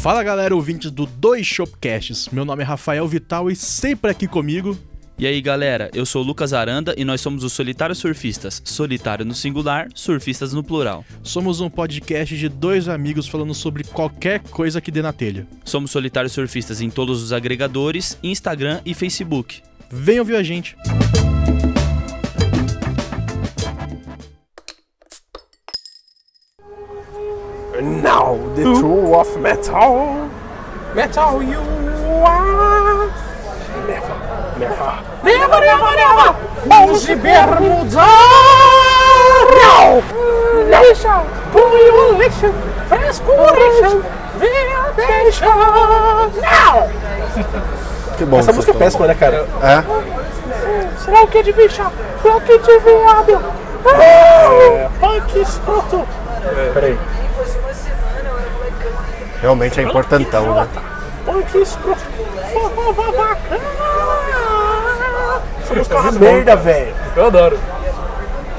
[0.00, 2.30] Fala galera, ouvintes do Dois Shopcasts.
[2.30, 4.74] Meu nome é Rafael Vital e sempre aqui comigo.
[5.18, 8.62] E aí galera, eu sou o Lucas Aranda e nós somos os Solitários Surfistas.
[8.64, 11.04] Solitário no singular, surfistas no plural.
[11.22, 15.46] Somos um podcast de dois amigos falando sobre qualquer coisa que dê na telha.
[15.66, 19.60] Somos Solitários Surfistas em todos os agregadores, Instagram e Facebook.
[19.90, 20.78] Venha ouvir a gente.
[27.80, 30.28] Now the true of metal,
[30.94, 31.60] metal you
[32.22, 33.08] are.
[33.88, 34.16] Never,
[34.58, 36.36] never, never, never, never.
[36.66, 38.02] Mãos de bermuda.
[38.60, 40.02] Não, não.
[40.68, 41.22] Deixa,
[41.52, 42.52] punho lixo,
[42.86, 43.54] frescura,
[44.36, 45.46] venha deixa.
[45.46, 46.90] Não.
[48.18, 48.40] Que bom.
[48.40, 49.46] Essa música é péssima, né, cara?
[49.62, 49.82] É?
[51.02, 51.90] Será o que de bicha?
[52.24, 53.42] O que de viado?
[53.98, 54.88] É.
[55.00, 56.06] Punk escroto.
[56.74, 56.98] Peraí.
[59.40, 60.68] Realmente é importantão, né?
[65.62, 66.94] Essa música é uma merda, velho.
[67.16, 67.58] Eu adoro.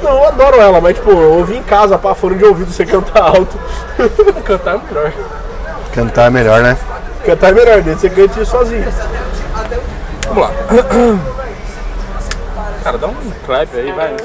[0.02, 2.86] Não, eu adoro ela, mas tipo, eu ouvi em casa, pá, fone de ouvido, você
[2.86, 3.60] cantar alto.
[4.44, 5.14] Cantar é melhor.
[5.94, 6.78] Cantar é melhor, né?
[7.24, 8.84] Cantar é melhor, desde você cante isso sozinho.
[10.28, 10.52] Vamos lá.
[12.84, 13.16] Cara, dá um
[13.46, 14.16] clap aí, vai.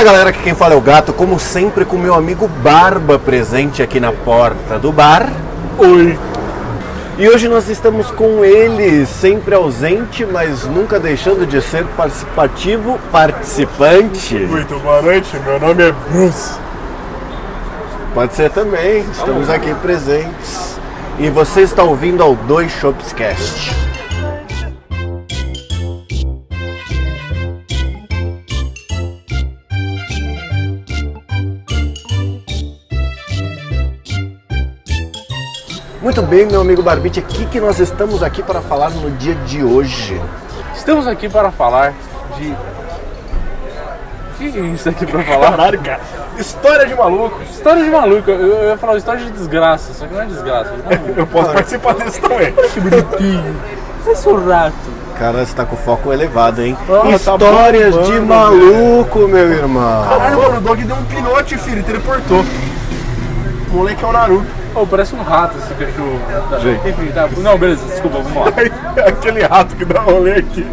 [0.00, 3.82] Fala galera, aqui quem fala é o Gato, como sempre com meu amigo Barba presente
[3.82, 5.30] aqui na porta do bar.
[5.76, 6.18] Oi!
[7.18, 14.36] E hoje nós estamos com ele, sempre ausente, mas nunca deixando de ser participativo, participante.
[14.36, 16.58] Muito boa noite, meu nome é Bruce.
[18.14, 20.78] Pode ser também, estamos aqui presentes.
[21.18, 23.89] E você está ouvindo ao Dois Shops Cast.
[36.20, 39.34] Muito bem, meu amigo Barbite, o que, que nós estamos aqui para falar no dia
[39.34, 40.20] de hoje?
[40.76, 41.94] Estamos aqui para falar
[42.36, 42.48] de.
[42.50, 45.50] O que é isso aqui para falar?
[45.52, 46.00] Caralho, cara.
[46.36, 47.40] História de maluco.
[47.50, 48.30] História de maluco.
[48.30, 50.74] Eu eu ia falar história de desgraça, só que não é desgraça.
[51.16, 52.52] Eu posso participar disso também.
[52.52, 53.56] Que bonitinho.
[54.06, 54.74] É seu rato.
[55.18, 56.76] Cara, você tá com foco elevado, hein?
[56.86, 60.04] Tá Histórias bombando, de maluco, meu irmão.
[60.06, 62.44] Caralho, mano, o dog deu um pinote, filho, teleportou.
[63.72, 64.59] O moleque é o Naruto.
[64.74, 66.20] Oh, parece um rato esse cachorro.
[66.48, 66.58] Tá.
[66.58, 66.88] Gente.
[66.88, 67.28] Enfim, tá.
[67.38, 68.52] Não, beleza, desculpa, vamos lá.
[69.06, 70.66] Aquele rato que dá rolê aqui.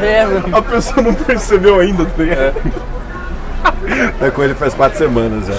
[0.00, 0.56] É, meu.
[0.56, 2.54] A pessoa não percebeu ainda, tá ligado?
[4.18, 5.54] Tá com ele faz quatro semanas já.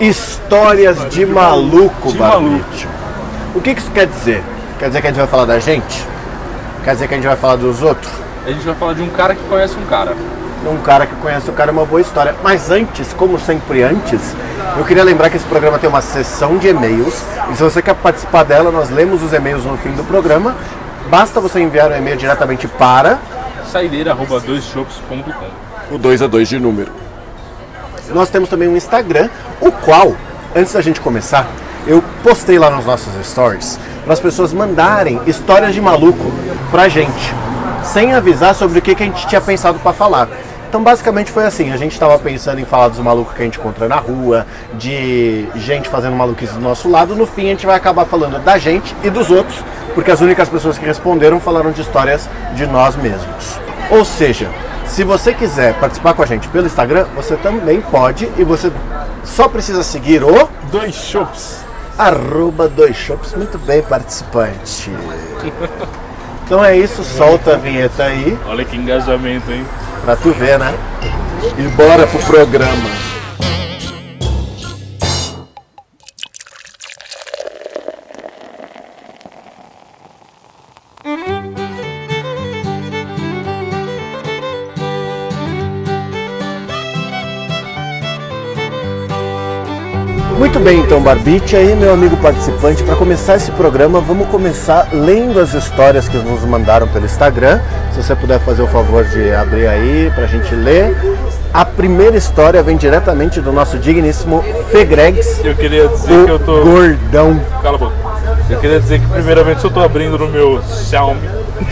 [0.00, 2.88] Histórias de maluco, De Barbite.
[3.54, 4.42] O que que isso quer dizer?
[4.78, 6.06] Quer dizer que a gente vai falar da gente?
[6.84, 8.10] Quer dizer que a gente vai falar dos outros?
[8.46, 10.14] A gente vai falar de um cara que conhece um cara.
[10.64, 12.34] Um cara que conhece o cara é uma boa história.
[12.42, 14.34] Mas antes, como sempre antes,
[14.78, 17.22] eu queria lembrar que esse programa tem uma sessão de e-mails.
[17.52, 20.54] E se você quer participar dela, nós lemos os e-mails no fim do programa.
[21.10, 23.18] Basta você enviar um e-mail diretamente para
[23.66, 26.92] Saideira.doisshops.com o 2 a 2 de número.
[28.10, 29.28] Nós temos também um Instagram,
[29.60, 30.14] o qual,
[30.54, 31.46] antes da gente começar,
[31.86, 36.32] eu postei lá nos nossos stories para as pessoas mandarem histórias de maluco
[36.70, 37.34] pra gente,
[37.82, 40.28] sem avisar sobre o que, que a gente tinha pensado para falar.
[40.68, 43.58] Então, basicamente foi assim: a gente estava pensando em falar dos malucos que a gente
[43.58, 47.16] encontra na rua, de gente fazendo maluquice do nosso lado.
[47.16, 49.64] No fim, a gente vai acabar falando da gente e dos outros,
[49.94, 53.58] porque as únicas pessoas que responderam falaram de histórias de nós mesmos.
[53.90, 54.50] Ou seja,
[54.86, 58.70] se você quiser participar com a gente pelo Instagram, você também pode e você
[59.24, 61.64] só precisa seguir o Dois chops.
[61.96, 63.32] arroba dois shops.
[63.34, 64.90] Muito bem, participante.
[66.48, 69.66] Então é isso, solta a vinheta aí Olha que engajamento, hein?
[70.02, 70.72] pra tu ver, né?
[71.58, 72.88] E bora pro programa.
[90.68, 95.54] Bem, então, Barbite, aí, meu amigo participante, para começar esse programa, vamos começar lendo as
[95.54, 97.58] histórias que nos mandaram pelo Instagram.
[97.90, 100.94] Se você puder fazer o favor de abrir aí para a gente ler.
[101.54, 106.60] A primeira história vem diretamente do nosso digníssimo Fegregs, Eu queria dizer que eu tô.
[106.60, 107.40] gordão.
[107.62, 107.94] Cala a boca.
[108.50, 111.30] Eu queria dizer que primeiramente eu tô abrindo no meu Xiaomi.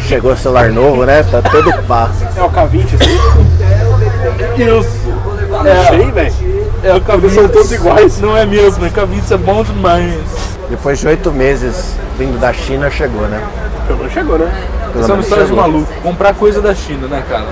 [0.09, 1.23] Chegou o celular novo, né?
[1.23, 2.11] Tá todo pá.
[2.35, 4.73] É o K20 assim?
[4.79, 5.07] Isso!
[5.83, 6.46] Achei, velho.
[6.87, 7.31] É o K20.
[7.31, 8.21] São todos iguais.
[8.21, 10.15] Não é mesmo, o K20 é bom demais.
[10.71, 13.43] Depois de oito meses vindo da China, chegou, né?
[13.89, 14.69] Pelo menos chegou, né?
[14.93, 15.93] Pelo Isso é uma história de maluco.
[16.01, 17.47] Comprar coisa da China, né, cara?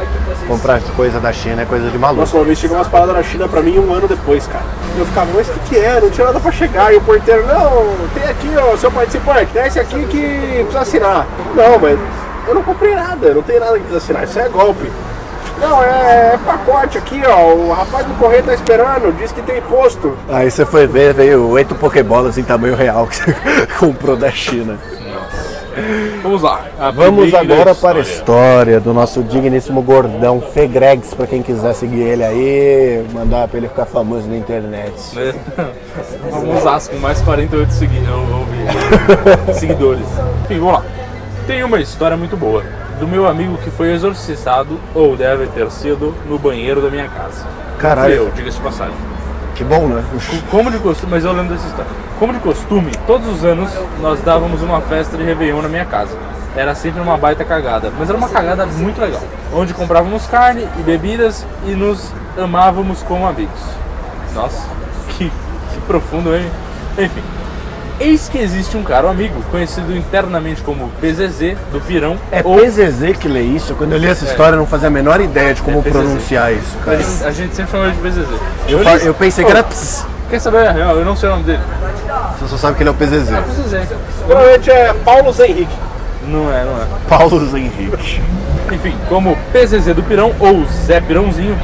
[0.46, 2.20] Comprar coisa da China é coisa de maluco.
[2.20, 4.64] Nossa, uma vez chegou umas paradas na China pra mim um ano depois, cara.
[4.96, 6.00] Eu ficava, mas o que, que é?
[6.00, 6.94] Não tinha nada pra chegar.
[6.94, 11.26] E o porteiro, não, tem aqui, ó, seu participante, tem esse aqui que precisa assinar.
[11.56, 11.98] Não, mas
[12.46, 14.88] eu não comprei nada, não tem nada que precisa assinar, isso é golpe.
[15.60, 17.54] Não, é, é pacote aqui, ó.
[17.54, 20.16] O rapaz do correio tá esperando, diz que tem imposto.
[20.28, 23.34] Aí você foi ver, veio oito Pokébolas em tamanho real que você
[23.78, 24.78] comprou da China.
[26.22, 26.64] Vamos lá.
[26.94, 28.00] Vamos agora para a história.
[28.00, 33.68] história do nosso digníssimo gordão Fegregs, para quem quiser seguir ele aí, mandar para ele
[33.68, 34.94] ficar famoso na internet.
[35.14, 35.34] né?
[36.30, 37.94] Vamos lá, com mais 48 segui
[39.54, 40.06] seguidores.
[40.44, 40.84] Enfim, vamos lá.
[41.46, 42.62] Tem uma história muito boa
[42.98, 47.46] do meu amigo que foi exorcizado, ou deve ter sido, no banheiro da minha casa.
[47.78, 48.14] Caralho.
[48.14, 48.94] Eu, diga-se de passagem.
[49.54, 50.04] Que bom, né?
[50.50, 51.90] Como de costume, mas eu lembro dessa história.
[52.18, 53.70] Como de costume, todos os anos
[54.00, 56.16] nós dávamos uma festa de Réveillon na minha casa.
[56.56, 59.22] Era sempre uma baita cagada, mas era uma cagada muito legal.
[59.52, 63.60] Onde comprávamos carne e bebidas e nos amávamos como amigos.
[64.34, 64.66] Nossa,
[65.10, 65.30] que,
[65.72, 66.50] que profundo, hein?
[66.98, 67.22] Enfim.
[68.00, 73.16] Eis que existe um caro amigo, conhecido internamente como PZZ, do Pirão, É ou PZZ
[73.18, 73.74] que lê isso?
[73.74, 76.52] Quando eu li essa história, eu não fazia a menor ideia de como É pronunciar
[76.52, 76.98] isso, cara.
[76.98, 78.26] a gente sempre chamava de PZZ.
[78.68, 80.06] Eu, fa- eu pensei que era ps.
[80.28, 80.96] Quer saber a real?
[80.96, 81.60] Eu não sei o nome dele.
[82.40, 83.30] Você só sabe que ele é o PZZ.
[83.30, 83.88] PZZ.
[84.26, 85.76] Provavelmente é Paulo Zé Henrique.
[86.26, 86.86] Não é, não é.
[87.08, 88.20] Paulo Henrique.
[88.72, 91.56] Enfim, como PZZ do Pirão ou Zé Pirãozinho,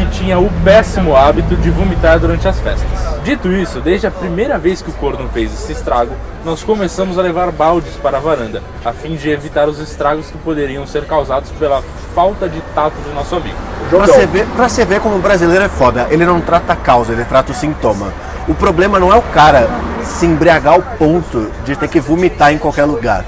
[0.00, 2.88] que tinha o péssimo hábito de vomitar durante as festas.
[3.22, 6.12] Dito isso, desde a primeira vez que o corno fez esse estrago,
[6.42, 10.38] nós começamos a levar baldes para a varanda, a fim de evitar os estragos que
[10.38, 11.82] poderiam ser causados pela
[12.14, 13.56] falta de tato do nosso amigo.
[13.90, 16.76] Pra você, ver, pra você ver como o brasileiro é foda, ele não trata a
[16.76, 18.10] causa, ele trata o sintoma.
[18.48, 19.68] O problema não é o cara
[20.02, 23.22] se embriagar ao ponto de ter que vomitar em qualquer lugar.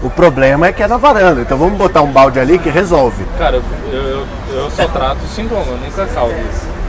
[0.00, 3.24] O problema é que é na varanda, então vamos botar um balde ali que resolve.
[3.38, 3.60] Cara,
[3.92, 6.82] eu, eu, eu só trato o sintoma, eu nunca causo isso.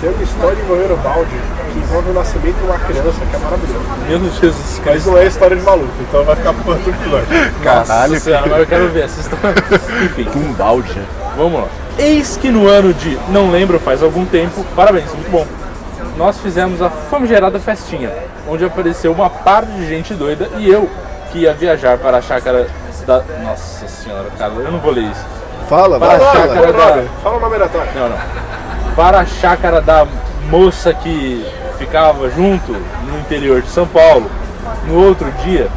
[0.00, 1.30] Tem uma história envolvendo o balde
[1.72, 3.84] que envolve o nascimento de uma criança, que é maravilhoso.
[4.08, 5.10] Meu Jesus Mas Cristo.
[5.10, 7.26] não é história de maluco, então vai ficar pro outro episódio.
[7.62, 9.54] Caralho, Nossa senhora, mas eu quero ver essa história.
[10.04, 10.28] Enfim.
[10.36, 11.00] um balde.
[11.36, 11.68] Vamos lá.
[11.98, 15.46] Eis que no ano de não lembro faz algum tempo, parabéns, muito bom.
[16.16, 18.12] Nós fizemos a famigerada festinha,
[18.48, 20.90] onde apareceu uma par de gente doida e eu,
[21.30, 22.66] que ia viajar para a chácara
[23.06, 23.22] da.
[23.44, 25.41] Nossa senhora, cara, eu não vou ler isso.
[25.68, 26.46] Fala, vai, Para a fala.
[26.48, 27.04] chácara da.
[27.22, 27.84] Fala o nome da tua.
[27.94, 28.18] Não, não.
[28.94, 30.06] Para a chácara da
[30.48, 31.46] moça que
[31.78, 34.30] ficava junto no interior de São Paulo.
[34.86, 35.68] No outro dia,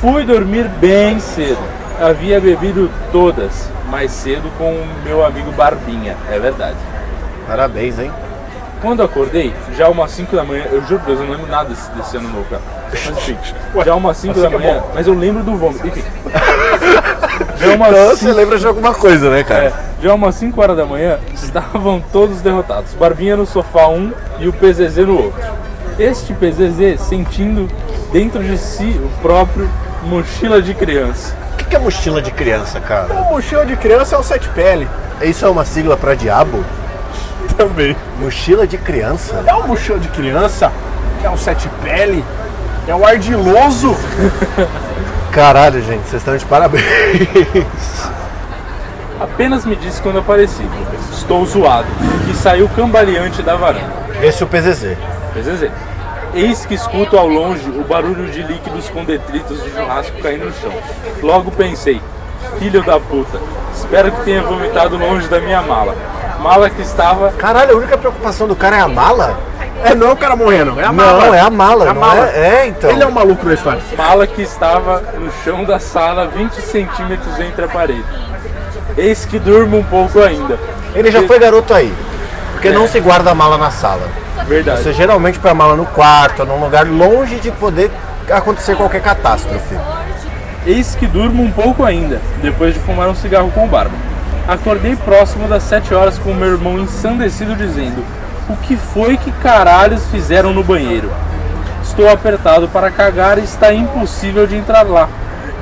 [0.00, 1.58] fui dormir bem cedo.
[2.00, 6.76] Havia bebido todas, mais cedo com o meu amigo Barbinha, é verdade.
[7.46, 8.10] Parabéns, hein?
[8.82, 11.68] Quando acordei, já umas 5 da manhã, eu juro por Deus, eu não lembro nada
[11.68, 12.62] desse, desse ano novo, cara.
[12.90, 13.38] Mas enfim,
[13.84, 16.02] já umas 5 da assim que é manhã, mas eu lembro do vômito, enfim.
[17.64, 19.72] Já umas Então cinco- você lembra de alguma coisa, né, é, cara?
[20.02, 22.92] já umas 5 horas da manhã, estavam todos derrotados.
[22.94, 25.42] Barbinha no sofá um e o PZZ no outro.
[25.98, 27.68] Este PZZ sentindo
[28.12, 29.68] dentro de si o próprio
[30.02, 31.34] mochila de criança.
[31.52, 33.12] O que que é mochila de criança, cara?
[33.14, 34.88] O mochila de criança é o sete pele.
[35.22, 36.62] Isso é uma sigla pra diabo?
[37.56, 37.96] Também.
[38.20, 39.42] Mochila de criança?
[39.46, 40.72] É o mochila de criança,
[41.22, 42.24] é o sete pele,
[42.88, 43.94] é o ardiloso.
[45.34, 46.84] Caralho, gente, vocês estão de parabéns.
[49.20, 50.62] Apenas me disse quando apareci.
[51.10, 51.88] Estou zoado.
[52.30, 53.92] E saiu cambaleante da varanda.
[54.22, 54.96] Esse é o PZZ.
[55.34, 55.70] PZZ.
[56.34, 60.52] Eis que escuto ao longe o barulho de líquidos com detritos de churrasco caindo no
[60.52, 60.72] chão.
[61.20, 62.00] Logo pensei,
[62.60, 63.40] filho da puta,
[63.74, 65.96] espero que tenha vomitado longe da minha mala.
[66.40, 67.32] Mala que estava.
[67.32, 69.36] Caralho, a única preocupação do cara é a mala?
[69.84, 71.26] É, não é o cara morrendo, é a mala.
[71.26, 72.30] Não, é a mala, É a não mala.
[72.30, 72.38] é?
[72.62, 72.90] É, então.
[72.90, 73.80] Ele é o maluco da história.
[73.96, 78.04] Mala que estava no chão da sala, 20 centímetros entre a parede.
[78.96, 80.58] Eis que durmo um pouco ainda.
[80.94, 81.92] Ele já foi garoto aí.
[82.52, 82.72] Porque É.
[82.72, 84.08] não se guarda a mala na sala.
[84.46, 84.82] Verdade.
[84.82, 87.90] Você geralmente põe a mala no quarto, num lugar longe de poder
[88.30, 89.76] acontecer qualquer catástrofe.
[90.66, 93.94] Eis que durmo um pouco ainda, depois de fumar um cigarro com o barba.
[94.48, 98.04] Acordei próximo das 7 horas com o meu irmão ensandecido dizendo:
[98.48, 101.10] O que foi que caralhos fizeram no banheiro?
[101.82, 105.08] Estou apertado para cagar e está impossível de entrar lá.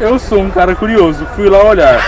[0.01, 2.01] Eu sou um cara curioso, fui lá olhar.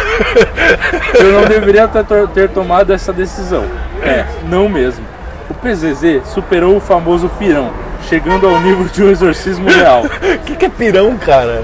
[1.14, 3.64] Eu não deveria ter, ter tomado essa decisão.
[4.02, 5.04] É, não mesmo.
[5.48, 7.70] O PZZ superou o famoso pirão,
[8.08, 10.04] chegando ao nível de um exorcismo real.
[10.04, 11.62] O que, que é pirão, cara?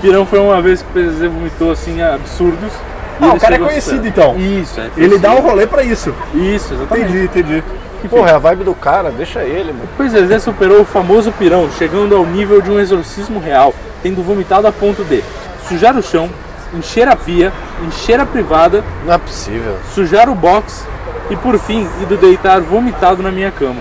[0.00, 2.72] Pirão foi uma vez que o PZZ vomitou assim absurdos.
[3.20, 4.36] Ah, o cara é conhecido então.
[4.36, 5.50] Isso, é Ele dá um conhecido.
[5.50, 6.14] rolê pra isso.
[6.34, 7.10] Isso, exatamente.
[7.10, 7.64] Entendi, entendi.
[8.08, 9.88] Porra, é a vibe do cara, deixa ele, mano.
[9.98, 14.66] O PZZ superou o famoso pirão, chegando ao nível de um exorcismo real, tendo vomitado
[14.66, 15.22] a ponto de
[15.68, 16.28] sujar o chão,
[16.74, 17.52] encher a pia,
[17.86, 19.76] encher a privada, Não é possível.
[19.94, 20.84] sujar o box
[21.30, 23.80] e por fim ido deitar vomitado na minha cama.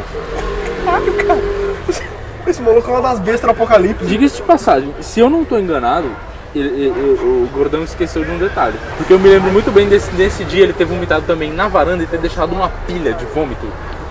[2.47, 4.05] Esse maluco é uma das bestas do apocalipse.
[4.05, 6.07] Diga-se de passagem, se eu não estou enganado,
[6.53, 8.75] ele- ele- ele- o Gordão esqueceu de um detalhe.
[8.97, 12.03] Porque eu me lembro muito bem desse, desse dia ele ter vomitado também na varanda
[12.03, 13.65] e ter deixado uma pilha de vômito.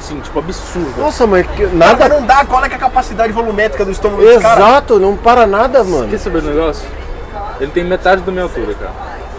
[0.05, 1.01] Assim, tipo, absurdo.
[1.01, 2.09] Nossa, mas que- Nada nada.
[2.09, 4.61] não dá, qual é, é a capacidade volumétrica do estômago desse cara?
[4.61, 6.09] Exato, não para nada, mano.
[6.09, 6.87] Quer saber do negócio?
[7.59, 8.93] Ele tem metade da minha altura, cara.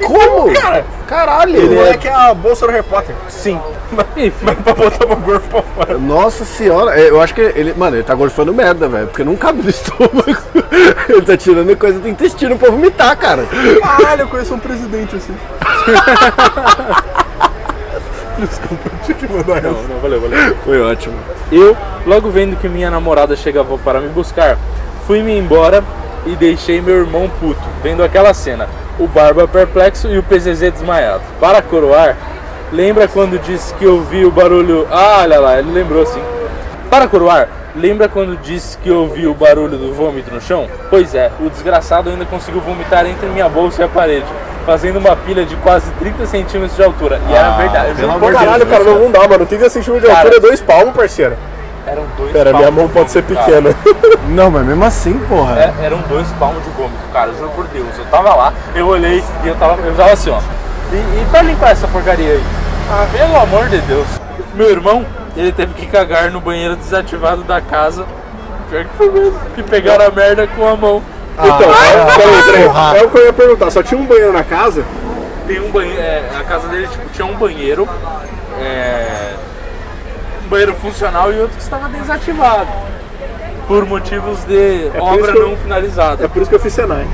[0.03, 0.51] Como?
[0.53, 1.55] Cara, Caralho.
[1.55, 3.15] ele é que é a bolsa do Harry Potter.
[3.29, 3.59] Sim.
[4.17, 5.97] Enfim, pra botar o gorfo pra fora.
[5.99, 9.35] Nossa senhora, é, eu acho que ele, mano, ele tá gorfando merda, velho, porque não
[9.35, 10.35] cabe no estômago.
[11.07, 13.45] ele tá tirando coisa do intestino pra vomitar, cara.
[13.81, 15.35] Caralho, eu conheço um presidente assim.
[18.39, 19.87] Desculpa, eu tinha que mandar não, essa.
[19.87, 20.55] não, valeu, valeu.
[20.63, 21.15] Foi ótimo.
[21.51, 21.75] Eu,
[22.05, 24.57] logo vendo que minha namorada chegava para me buscar,
[25.07, 25.83] fui-me embora
[26.25, 28.67] e deixei meu irmão puto, vendo aquela cena.
[28.99, 31.21] O Barba perplexo e o PZZ desmaiado.
[31.39, 32.17] Para coroar,
[32.71, 34.87] lembra quando disse que ouvi o barulho...
[34.89, 36.21] Ah, olha lá, ele lembrou assim.
[36.89, 40.67] Para coroar, lembra quando disse que ouvi o barulho do vômito no chão?
[40.89, 44.25] Pois é, o desgraçado ainda conseguiu vomitar entre minha bolsa e a parede,
[44.65, 47.19] fazendo uma pilha de quase 30 centímetros de altura.
[47.29, 47.89] E era verdade.
[47.89, 49.45] eu juro por Deus, Caralho, cara, não, não dá, mano.
[49.45, 50.19] 30 centímetros de Cara.
[50.27, 51.37] altura é dois palmos, parceiro.
[51.87, 53.61] Eram dois Pera, minha palmos mão de pode ser vômito, cara.
[53.61, 54.15] pequena.
[54.29, 55.59] Não, mas mesmo assim, porra.
[55.59, 57.95] É, eram dois palmos de vômito, cara, juro por Deus.
[57.95, 60.39] Eu tava lá, eu olhei e eu tava, eu tava assim, ó.
[60.91, 62.43] E, e pra limpar essa porcaria aí?
[62.89, 64.07] Ah, pelo amor de Deus.
[64.55, 65.05] Meu irmão,
[65.35, 68.05] ele teve que cagar no banheiro desativado da casa.
[68.69, 69.39] Pior que foi mesmo.
[69.57, 71.01] E pegaram a merda com a mão.
[71.33, 72.63] Então, Ah, peraí, peraí.
[72.65, 72.97] porra.
[72.97, 73.69] É o que eu ia perguntar.
[73.71, 74.83] Só tinha um banheiro na casa?
[75.45, 77.87] Tem um banheiro, é, a casa dele tipo, tinha um banheiro,
[78.59, 79.33] é,
[80.45, 82.67] um banheiro funcional e outro que estava desativado.
[83.67, 86.23] Por motivos de por obra que eu- não finalizada.
[86.23, 87.05] É por isso que eu fiz Senai.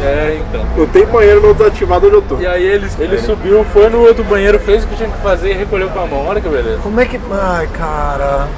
[0.00, 0.66] É, então.
[0.76, 2.38] Não tem banheiro no desativado onde eu tô.
[2.38, 5.50] E aí ele, ele subiu, foi no outro banheiro, fez o que tinha que fazer
[5.50, 6.26] e recolheu com a mão.
[6.26, 6.78] Olha que beleza.
[6.82, 7.20] Como é que.
[7.30, 8.48] Ai, cara.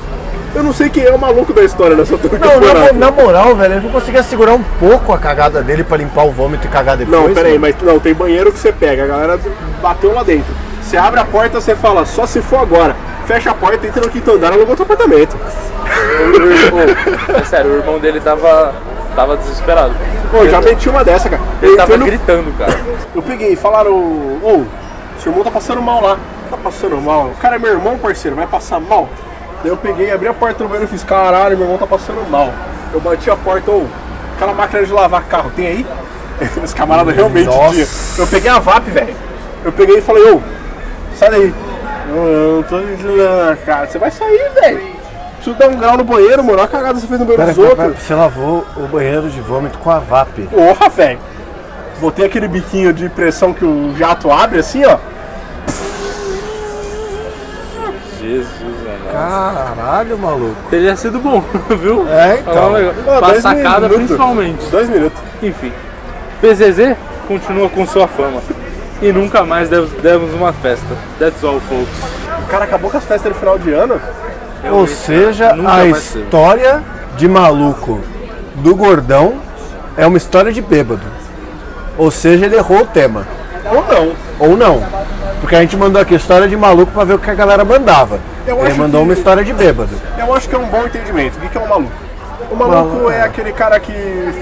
[0.54, 3.54] Eu não sei quem é o maluco da história dessa outra Não, na, na moral,
[3.54, 6.70] velho, ele não conseguia segurar um pouco a cagada dele pra limpar o vômito e
[6.70, 7.20] cagar depois.
[7.20, 7.60] Não, peraí, mano.
[7.60, 9.38] mas não, tem banheiro que você pega, a galera
[9.82, 10.54] bateu lá dentro.
[10.80, 12.96] Você abre a porta, você fala, só se for agora.
[13.26, 15.36] Fecha a porta, entra no quinto andar, alugou outro apartamento.
[15.36, 18.72] Ô, é sério, o irmão dele tava,
[19.16, 19.94] tava desesperado.
[20.30, 21.42] Pô, já meti uma dessa, cara.
[21.62, 22.78] Ele Eu tava no- gritando, cara.
[23.14, 24.64] Eu peguei e falaram, ô,
[25.18, 26.18] seu irmão tá passando mal lá.
[26.50, 27.26] Tá passando mal.
[27.26, 29.08] O cara é meu irmão, parceiro, vai passar mal.
[29.62, 32.28] Daí eu peguei, abri a porta do banheiro e fiz, caralho, meu irmão tá passando
[32.30, 32.52] mal.
[32.92, 33.86] Eu bati a porta, ô,
[34.36, 35.86] aquela máquina de lavar carro, tem aí?
[36.62, 37.86] Esse camarada realmente tinha.
[38.18, 39.16] Eu peguei a VAP, velho.
[39.64, 40.40] Eu peguei e falei, ô,
[41.16, 41.54] sai daí.
[42.08, 42.76] Não, eu não tô
[43.64, 43.86] cara.
[43.86, 44.95] Você vai sair, velho.
[45.46, 46.54] Preciso dar um grau no banheiro, mano.
[46.58, 48.04] Olha a cagada que você fez no banheiro Pera, dos pera, pera, outros.
[48.06, 50.40] você lavou o banheiro de vômito com a VAP.
[50.50, 51.20] Porra, velho.
[52.00, 54.98] Botei aquele biquinho de pressão que o jato abre assim, ó.
[58.20, 59.12] Jesus, mano.
[59.12, 60.56] Caralho, maluco.
[60.68, 61.40] Teria sido bom,
[61.80, 62.08] viu?
[62.08, 62.72] É, então.
[63.06, 63.96] Ó, Pra dois sacada, minutos.
[63.98, 64.66] principalmente.
[64.68, 65.18] Dois minutos.
[65.40, 65.72] Enfim.
[66.40, 66.96] PZZ
[67.28, 68.42] continua com sua fama.
[69.00, 70.86] E nunca mais demos, uma festa.
[71.20, 72.42] That's all, folks.
[72.42, 74.00] O cara acabou com as festas de final de ano.
[74.70, 76.82] Ou seja, a história
[77.16, 78.00] de maluco
[78.56, 79.34] do gordão
[79.96, 81.02] é uma história de bêbado.
[81.96, 83.26] Ou seja, ele errou o tema.
[83.70, 84.12] Ou não.
[84.38, 84.82] Ou não.
[85.40, 88.18] Porque a gente mandou aqui história de maluco pra ver o que a galera mandava.
[88.46, 89.90] Eu ele mandou que- uma história de bêbado.
[90.18, 91.36] Eu acho que é um bom entendimento.
[91.36, 91.92] O que que é um maluco?
[92.50, 93.22] O maluco Maluco, é é.
[93.22, 93.92] aquele cara que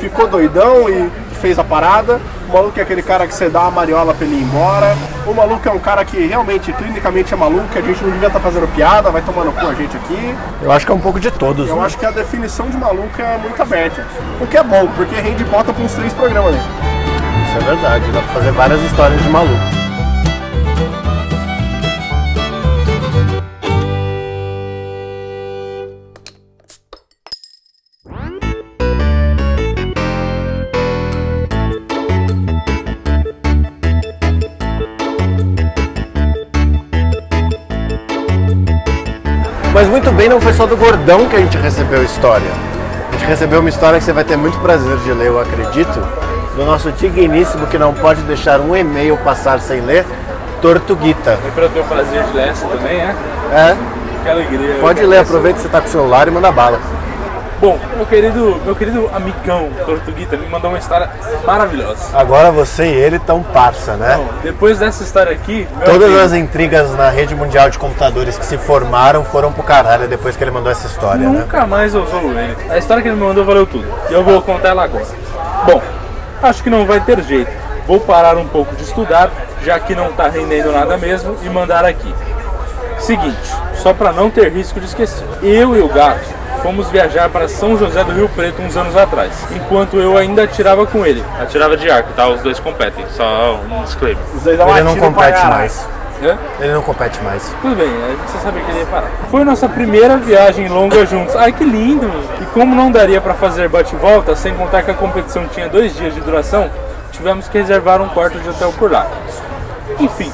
[0.00, 1.10] ficou doidão e
[1.44, 2.18] fez a parada.
[2.48, 4.96] O maluco é aquele cara que você dá a mariola pra ele ir embora.
[5.26, 8.40] O maluco é um cara que realmente, clinicamente é maluco, a gente não devia estar
[8.40, 10.34] fazendo piada, vai tomando cu a gente aqui.
[10.62, 11.68] Eu acho que é um pouco de todos.
[11.68, 11.84] Eu né?
[11.84, 14.06] acho que a definição de maluco é muito aberta.
[14.40, 16.62] O que é bom, porque rende pauta pra uns três programas, né?
[17.46, 18.10] Isso é verdade.
[18.10, 19.73] Dá pra fazer várias histórias de maluco.
[39.94, 42.50] Muito bem, não foi só do Gordão que a gente recebeu história.
[43.10, 46.00] A gente recebeu uma história que você vai ter muito prazer de ler, eu acredito,
[46.56, 50.04] do nosso digníssimo que não pode deixar um e-mail passar sem ler,
[50.60, 51.38] Tortuguita.
[51.46, 53.14] E pra eu ter o prazer de ler essa também, é?
[53.52, 53.76] É,
[54.24, 54.78] Que alegria.
[54.80, 56.80] pode ler, aproveita que você tá com o celular e manda bala.
[57.60, 61.08] Bom, meu querido, meu querido amigão Tortuguita me mandou uma história
[61.46, 62.16] maravilhosa.
[62.16, 64.16] Agora você e ele tão parça, né?
[64.16, 68.44] Bom, depois dessa história aqui, Todas amigo, as intrigas na rede mundial de computadores que
[68.44, 71.38] se formaram foram pro caralho depois que ele mandou essa história, né?
[71.40, 72.56] nunca mais ousou ele.
[72.68, 73.86] A história que ele me mandou valeu tudo.
[74.10, 75.06] E eu vou contar ela agora.
[75.64, 75.80] Bom,
[76.42, 77.50] acho que não vai ter jeito.
[77.86, 79.30] Vou parar um pouco de estudar,
[79.62, 82.14] já que não tá rendendo nada mesmo, e mandar aqui.
[82.98, 85.26] Seguinte, só para não ter risco de esquecer.
[85.42, 89.32] Eu e o gato fomos viajar para São José do Rio Preto uns anos atrás,
[89.54, 91.24] enquanto eu ainda atirava com ele.
[91.40, 92.28] Atirava de arco, tá?
[92.28, 94.22] Os dois competem, só um disclaimer.
[94.34, 95.88] Os dois dão Ele não compete mais.
[96.22, 96.38] Hã?
[96.60, 97.54] Ele não compete mais.
[97.60, 99.10] Tudo bem, a gente só sabia que ele ia parar.
[99.30, 101.34] Foi nossa primeira viagem longa juntos.
[101.36, 102.10] Ai, que lindo!
[102.40, 106.14] E como não daria pra fazer bate-volta, sem contar que a competição tinha dois dias
[106.14, 106.70] de duração,
[107.12, 109.06] tivemos que reservar um quarto de hotel por lá.
[109.98, 110.32] Enfim,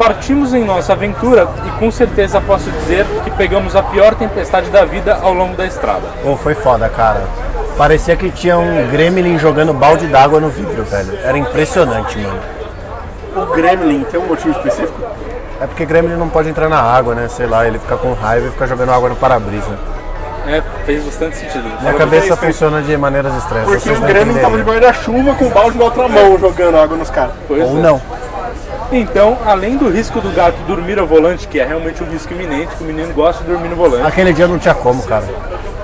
[0.00, 4.82] partimos em nossa aventura e com certeza posso dizer que pegamos a pior tempestade da
[4.82, 6.08] vida ao longo da estrada.
[6.22, 7.22] Pô, foi foda, cara.
[7.76, 11.18] Parecia que tinha um gremlin jogando balde d'água no vidro, velho.
[11.22, 12.40] Era impressionante, mano.
[13.36, 14.98] O Gremlin tem um motivo específico?
[15.60, 17.28] É porque gremlin não pode entrar na água, né?
[17.28, 19.78] Sei lá, ele fica com raiva e fica jogando água no para-brisa.
[20.46, 21.64] É, fez bastante sentido.
[21.64, 23.68] Minha Fala cabeça vocês, funciona de maneiras estranhas.
[23.68, 24.64] Porque o Gremlin tava entenderiam.
[24.64, 27.32] de guarda-chuva com o balde na outra mão jogando água nos caras.
[27.50, 27.82] Ou é.
[27.82, 28.00] não.
[28.92, 32.74] Então, além do risco do gato dormir ao volante, que é realmente um risco iminente,
[32.74, 35.24] que o menino gosta de dormir no volante, Aquele dia não tinha como, cara.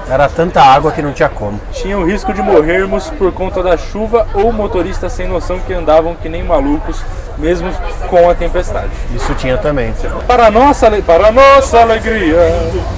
[0.09, 1.61] Era tanta água que não tinha como.
[1.73, 6.15] tinha o risco de morrermos por conta da chuva ou motoristas sem noção que andavam
[6.15, 7.01] que nem malucos,
[7.39, 7.71] mesmo
[8.09, 8.91] com a tempestade.
[9.15, 9.93] Isso tinha também.
[10.27, 12.39] Para nossa, para nossa alegria,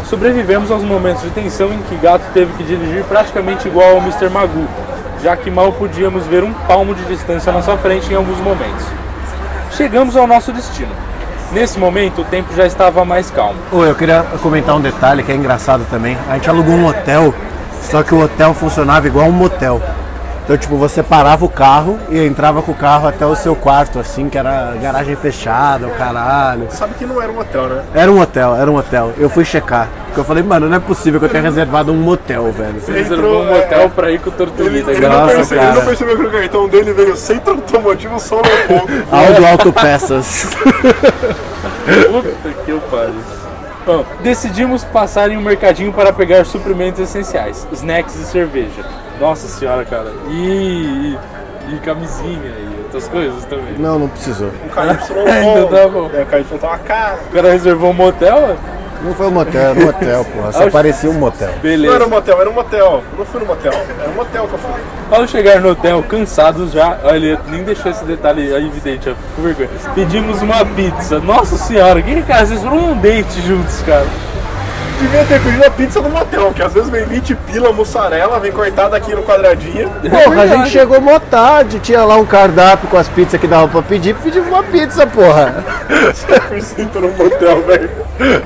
[0.07, 4.29] sobrevivemos aos momentos de tensão em que Gato teve que dirigir praticamente igual ao Mr.
[4.31, 4.69] Magoo,
[5.23, 8.85] já que mal podíamos ver um palmo de distância à nossa frente em alguns momentos.
[9.79, 10.91] Chegamos ao nosso destino.
[11.53, 13.61] Nesse momento, o tempo já estava mais calmo.
[13.71, 16.19] Ô, eu queria comentar um detalhe que é engraçado também.
[16.29, 17.33] A gente alugou um hotel,
[17.83, 19.81] só que o hotel funcionava igual um motel.
[20.49, 23.99] Então, tipo, você parava o carro e entrava com o carro até o seu quarto,
[23.99, 26.69] assim, que era garagem fechada, o caralho.
[26.71, 27.85] Sabe que não era um hotel, né?
[27.93, 29.13] Era um hotel, era um hotel.
[29.19, 29.91] Eu fui checar.
[30.07, 32.77] Porque eu falei, mano, não é possível que eu tenha reservado um motel, velho.
[32.89, 34.91] Ele reservou um é, hotel pra ir com o Tortuguita.
[34.91, 35.19] Ele, cara.
[35.19, 38.93] não percebeu, ele não percebeu que o cartão dele veio centro automotivo só no ponto.
[39.13, 40.49] Aldo Autopeças.
[42.11, 43.21] Puta que eu pariu.
[43.85, 49.08] Bom, decidimos passar em um mercadinho para pegar suprimentos essenciais, snacks e cerveja.
[49.21, 50.13] Nossa senhora, cara.
[50.29, 51.17] E,
[51.69, 53.75] e, e camisinha e outras coisas também.
[53.79, 54.49] Não, não precisou.
[54.65, 56.11] O KY Ainda tá bom.
[56.15, 57.19] É, o KY tava caro.
[57.31, 58.57] O cara reservou um motel?
[59.03, 60.53] Não foi um motel, era um motel, porra.
[60.53, 61.49] Só parecia um motel.
[61.49, 62.07] Não era Beleza.
[62.07, 63.03] um motel, era um motel.
[63.13, 63.73] Eu não fui no motel.
[63.73, 64.81] Era um motel que eu fui.
[65.11, 69.15] Ao chegar no hotel, cansados já, olha, ele nem deixou esse detalhe aí evidente, ó,
[69.15, 69.69] fico com vergonha.
[69.95, 71.21] Pedimos uma pizza.
[71.21, 74.07] Nossa senhora, que cara, vocês foram um date juntos, cara.
[75.01, 78.51] Devia ter pedido a pizza do motel, que às vezes vem 20 pila, mussarela, vem
[78.51, 79.89] cortada aqui no quadradinho.
[79.91, 83.69] Porra, a gente chegou mó tarde, tinha lá um cardápio com as pizzas que dava
[83.69, 85.65] pra pedir, pedimos uma pizza, porra.
[85.89, 87.91] 100% no motel, velho.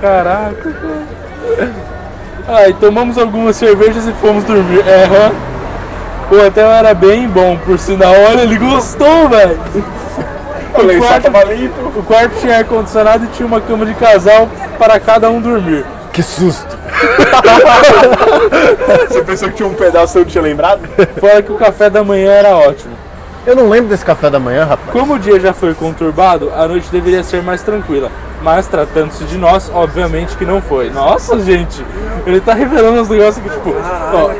[0.00, 1.72] Caraca, cara.
[2.48, 4.80] Aí tomamos algumas cervejas e fomos dormir.
[4.86, 5.30] É?
[6.30, 8.12] O hotel era bem bom, por sinal.
[8.28, 9.58] Olha, ele gostou, velho.
[10.74, 11.98] O quarto-.
[11.98, 15.84] O quarto tinha ar-condicionado e tinha uma cama de casal para cada um dormir.
[16.12, 16.78] Que susto.
[19.08, 20.82] Você pensou que tinha um pedaço que eu não tinha lembrado?
[21.18, 22.94] Fora que o café da manhã era ótimo.
[23.44, 24.90] Eu não lembro desse café da manhã, rapaz.
[24.92, 28.10] Como o dia já foi conturbado, a noite deveria ser mais tranquila.
[28.42, 30.90] Mas tratando-se de nós, obviamente que não foi.
[30.90, 31.84] Nossa, gente,
[32.26, 34.30] ele tá revelando uns negócios que, tipo, ó,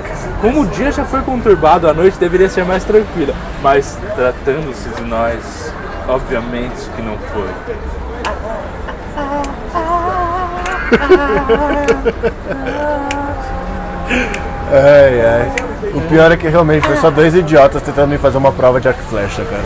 [0.41, 3.35] como o dia já foi conturbado, a noite deveria ser mais tranquila.
[3.63, 5.73] Mas tratando-se de nós,
[6.09, 7.49] obviamente que não foi.
[14.73, 15.53] Ai, ai.
[15.95, 18.89] O pior é que realmente foi só dois idiotas tentando me fazer uma prova de
[18.89, 19.63] arco e flecha, cara.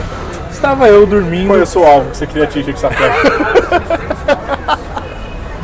[0.51, 1.47] Estava eu dormindo.
[1.47, 3.23] Qual é o seu alvo que você queria atingir com essa flecha?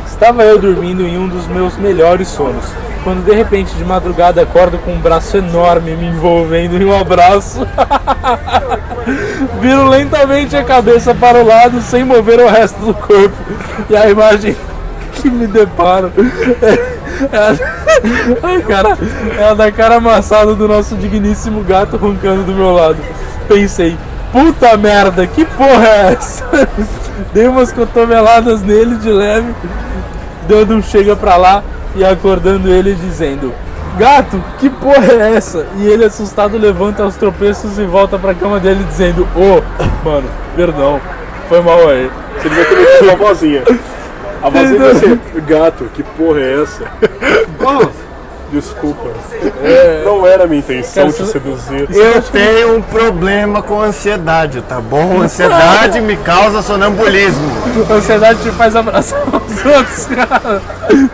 [0.07, 2.63] Estava eu dormindo em um dos meus melhores sonos,
[3.03, 7.67] quando de repente de madrugada acordo com um braço enorme me envolvendo em um abraço.
[9.59, 13.35] Viro lentamente a cabeça para o lado sem mover o resto do corpo.
[13.89, 14.55] E a imagem
[15.23, 16.11] que me deparo
[17.31, 18.97] é a, ai, cara,
[19.39, 22.97] é a da cara amassada do nosso digníssimo gato roncando do meu lado.
[23.47, 23.97] Pensei,
[24.33, 26.45] puta merda, que porra é essa?
[27.33, 29.47] Dei umas cotoveladas nele de leve,
[30.45, 31.63] dando um chega pra lá
[31.95, 33.53] e acordando ele dizendo:
[33.97, 35.65] Gato, que porra é essa?
[35.77, 39.61] E ele assustado levanta aos tropeços e volta pra cama dele dizendo: Ô,
[40.03, 40.99] mano, perdão,
[41.47, 42.11] foi mal aí.
[42.41, 43.63] Você devia ter metido uma vozinha.
[44.43, 46.83] A vozinha devia ser, gato, que porra é essa?
[47.65, 47.87] Oh,
[48.51, 49.09] desculpa.
[50.03, 51.87] Não era a minha intenção te seduzir.
[51.89, 55.21] Eu tenho um problema com ansiedade, tá bom?
[55.21, 57.49] Ansiedade me causa sonambulismo.
[57.89, 60.61] Ansiedade te faz abraçar os outros, cara.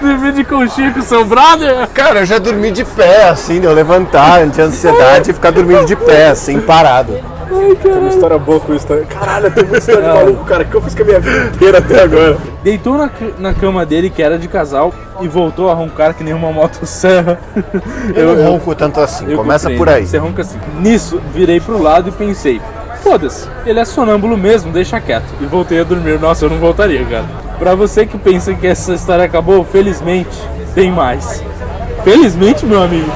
[0.02, 1.88] Dormir de conchinha com seu brother.
[1.94, 5.86] Cara, eu já dormi de pé, assim, de eu levantar de ansiedade e ficar dormindo
[5.86, 7.16] de pé, assim, parado.
[7.82, 8.88] Tem uma história boa com isso.
[9.10, 11.78] Caralho, tem muita história de maluco, cara, que eu fiz com a minha vida inteira
[11.80, 12.38] até agora.
[12.64, 13.10] Deitou na,
[13.40, 17.40] na cama dele, que era de casal, e voltou a roncar que nem uma motosserra.
[18.16, 19.78] Eu não ronco tanto assim, eu começa compreendo.
[19.78, 20.06] por aí.
[20.06, 20.58] Você ronca assim.
[20.80, 22.62] Nisso, virei pro lado e pensei:
[23.04, 25.26] foda-se, ele é sonâmbulo mesmo, deixa quieto.
[25.42, 26.20] E voltei a dormir.
[26.20, 27.26] Nossa, eu não voltaria, cara.
[27.58, 30.38] Pra você que pensa que essa história acabou, felizmente,
[30.74, 31.44] tem mais.
[32.04, 33.10] Felizmente, meu amigo.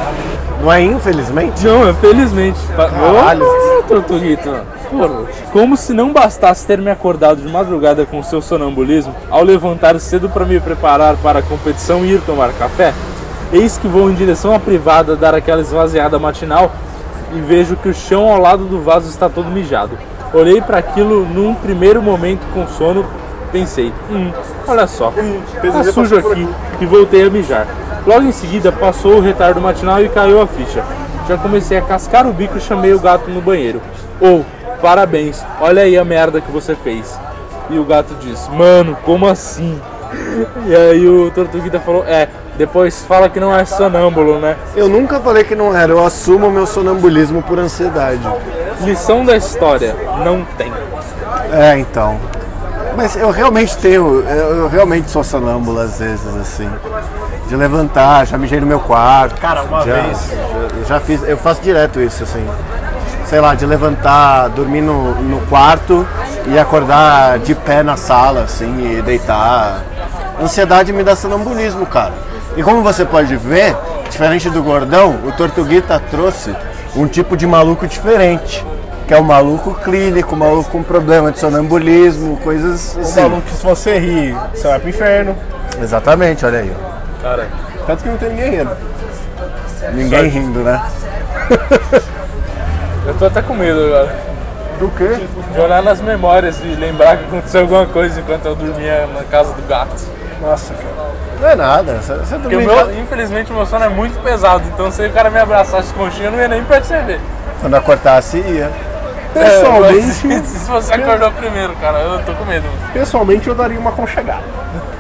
[0.64, 1.66] Não é infelizmente?
[1.66, 2.58] Não, é felizmente.
[2.74, 3.44] Caralho.
[3.44, 4.64] Ô, Tortuguita.
[4.90, 5.26] Porra.
[5.52, 10.30] Como se não bastasse ter me acordado de madrugada com seu sonambulismo, ao levantar cedo
[10.30, 12.94] para me preparar para a competição e ir tomar café,
[13.52, 16.72] eis que vou em direção à privada dar aquela esvaziada matinal
[17.36, 19.98] e vejo que o chão ao lado do vaso está todo mijado.
[20.34, 23.06] Olhei para aquilo num primeiro momento com sono,
[23.54, 24.32] pensei, hum,
[24.68, 26.50] olha só, tá PZZ sujo aqui
[26.82, 27.68] e voltei a mijar.
[28.06, 30.84] Logo em seguida passou o retardo matinal e caiu a ficha.
[31.28, 33.80] Já comecei a cascar o bico e chamei o gato no banheiro.
[34.20, 34.44] Ou,
[34.82, 37.18] parabéns, olha aí a merda que você fez.
[37.70, 39.80] E o gato disse, mano, como assim?
[40.68, 44.56] E aí o Tortuguita falou, é, depois fala que não é sonâmbulo, né?
[44.76, 48.22] Eu nunca falei que não era, eu assumo meu sonambulismo por ansiedade.
[48.82, 50.72] Lição da história, não tem.
[51.52, 52.20] É, então.
[52.96, 56.70] Mas eu realmente tenho, eu, realmente sou sonâmbulo às vezes, assim.
[57.48, 59.40] De levantar, já mijei no meu quarto.
[59.40, 60.30] Cara, uma já, vez.
[60.88, 62.46] Já, já fiz, eu faço direto isso, assim.
[63.26, 66.08] Sei lá, de levantar, dormir no, no quarto
[66.48, 69.82] e acordar de pé na sala, assim, e deitar.
[70.42, 72.14] Ansiedade me dá sonambulismo, cara.
[72.56, 73.76] E como você pode ver,
[74.10, 76.56] diferente do gordão, o Tortuguita trouxe
[76.96, 78.64] um tipo de maluco diferente.
[79.08, 83.22] Que é o maluco clínico, o maluco com problema de sonambulismo, coisas Um assim.
[83.22, 85.36] maluco que se você rir, você vai pro inferno.
[85.82, 86.74] Exatamente, olha aí.
[86.74, 87.22] ó.
[87.22, 87.48] Cara,
[87.86, 88.72] Tanto que não tem ninguém rindo.
[89.94, 90.82] Ninguém rindo, né?
[93.06, 94.16] eu tô até com medo agora.
[94.80, 95.20] Do quê?
[95.54, 99.54] De olhar nas memórias e lembrar que aconteceu alguma coisa enquanto eu dormia na casa
[99.54, 99.94] do gato.
[100.42, 101.12] Nossa, cara.
[101.42, 101.94] Não é nada.
[102.02, 105.12] Você, Porque o meu, casa- infelizmente o meu sono é muito pesado, então se o
[105.12, 107.20] cara me abraçasse conchinha eu não ia nem perceber.
[107.62, 108.72] Quando acordasse, ia.
[109.34, 112.68] Pessoalmente, É, mas se você acordou primeiro, cara, eu tô com medo.
[112.94, 114.44] pessoalmente eu daria uma conchegada.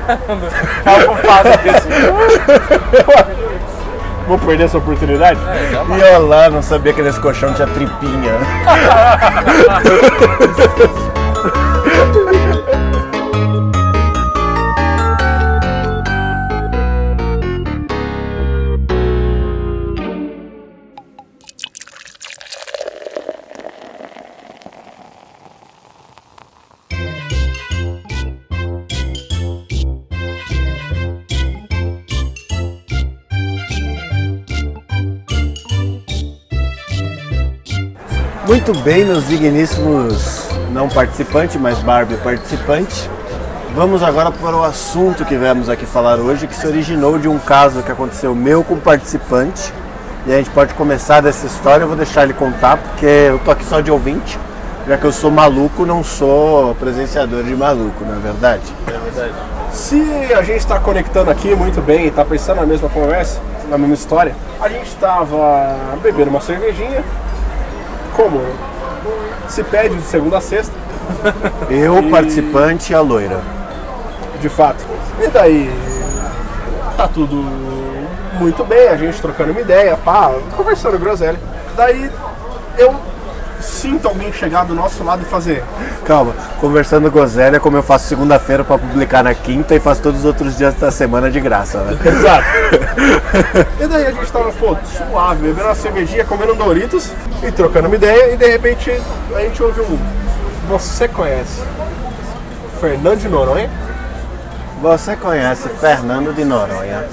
[4.27, 5.39] Vou perder essa oportunidade?
[5.97, 8.33] E eu lá, não sabia que nesse colchão tinha tripinha.
[38.65, 43.09] Muito bem, meus digníssimos não participantes, mas Barbie participante.
[43.75, 47.37] Vamos agora para o assunto que viemos aqui falar hoje, que se originou de um
[47.37, 49.73] caso que aconteceu meu com participante.
[50.25, 53.51] E a gente pode começar dessa história, eu vou deixar ele contar, porque eu tô
[53.51, 54.39] aqui só de ouvinte,
[54.87, 58.63] já que eu sou maluco, não sou presenciador de maluco, não é verdade?
[59.73, 60.01] Se
[60.33, 63.95] a gente está conectando aqui muito bem e está pensando na mesma conversa, na mesma
[63.95, 67.03] história, a gente estava bebendo uma cervejinha,
[68.15, 68.41] como
[69.47, 70.73] se pede de segunda a sexta,
[71.69, 73.39] Eu, E- participante e a loira.
[74.39, 74.83] de fato.
[75.21, 75.71] E daí
[76.97, 77.35] tá tudo
[78.39, 81.39] muito bem, a gente trocando uma ideia, pá, conversando groselha.
[81.77, 82.09] Daí
[82.77, 82.95] eu
[83.63, 85.63] sinto alguém chegar do nosso lado e fazer.
[86.05, 90.19] Calma, conversando com Zélia, como eu faço segunda-feira para publicar na quinta e faço todos
[90.19, 91.97] os outros dias da semana de graça, né?
[92.05, 92.45] Exato.
[93.79, 97.09] e daí a gente tava, pô, suave, bebendo uma cervejinha, comendo Doritos
[97.41, 98.91] e trocando uma ideia, e de repente
[99.35, 99.97] a gente ouve um.
[100.69, 101.61] Você conhece
[102.79, 103.69] Fernando de Noronha?
[104.81, 107.05] Você conhece Fernando de Noronha?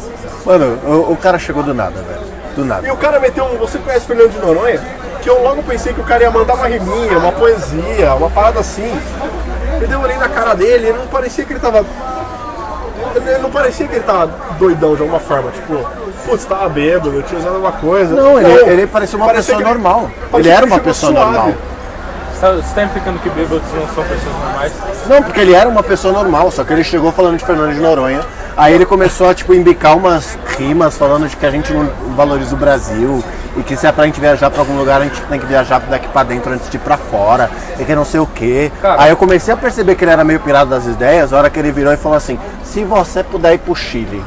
[0.45, 2.21] Mano, o, o cara chegou do nada, velho.
[2.57, 2.93] Do E nada.
[2.93, 3.57] o cara meteu um.
[3.59, 4.81] Você conhece Fernando de Noronha?
[5.23, 8.61] Que eu logo pensei que o cara ia mandar uma riminha, uma poesia, uma parada
[8.61, 8.91] assim.
[9.87, 11.85] E eu olhei na cara dele e não parecia que ele tava
[13.15, 15.75] Ele não parecia que ele tava doidão de alguma forma, tipo,
[16.27, 18.15] putz, tava bêbado, tinha usado alguma coisa.
[18.15, 20.11] Não, ele, ele parecia uma parecia pessoa que normal.
[20.35, 21.31] Ele era uma pessoa suave.
[21.33, 21.53] normal.
[22.33, 24.73] Você tá- Você tá implicando que bêbados não são pessoas normais?
[25.07, 27.81] Não, porque ele era uma pessoa normal, só que ele chegou falando de Fernando de
[27.81, 28.21] Noronha.
[28.57, 32.55] Aí ele começou a tipo embicar umas rimas falando de que a gente não valoriza
[32.55, 33.23] o Brasil
[33.57, 35.81] e que se é pra gente viajar pra algum lugar, a gente tem que viajar
[35.81, 38.71] daqui pra dentro antes de ir pra fora e que não sei o quê.
[38.81, 39.03] Cara.
[39.03, 41.59] Aí eu comecei a perceber que ele era meio pirado das ideias, a hora que
[41.59, 44.23] ele virou e falou assim: "Se você puder ir pro Chile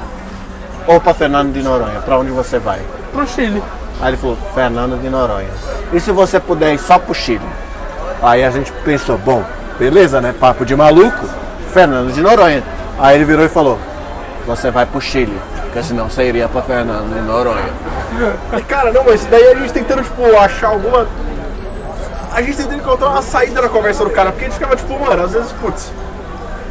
[0.85, 2.79] ou pra Fernando de Noronha, pra onde você vai?"
[3.11, 3.63] Pro Chile.
[4.01, 5.49] Aí ele falou, Fernando de Noronha.
[5.93, 7.47] E se você puder ir só pro Chile?
[8.21, 9.43] Aí a gente pensou, bom,
[9.77, 10.33] beleza, né?
[10.37, 11.25] Papo de maluco,
[11.71, 12.63] Fernando de Noronha.
[12.99, 13.79] Aí ele virou e falou,
[14.45, 17.69] você vai pro Chile, porque senão você iria pra Fernando de Noronha.
[18.67, 21.07] Cara, não, mas daí a gente tentando, tipo, achar alguma.
[22.33, 24.99] A gente tentando encontrar uma saída na conversa do cara, porque a gente ficava, tipo,
[24.99, 25.91] mano, às vezes, putz.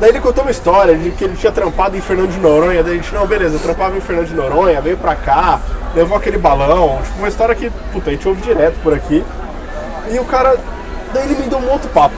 [0.00, 2.94] Daí ele contou uma história de que ele tinha trampado em Fernando de Noronha, daí
[2.94, 5.60] a gente, não, beleza, eu trampava em Fernando de Noronha, veio pra cá,
[5.94, 9.24] levou aquele balão, tipo, uma história que, puta, a gente ouve direto por aqui.
[10.10, 10.56] E o cara,
[11.14, 12.16] daí ele me deu um outro papo,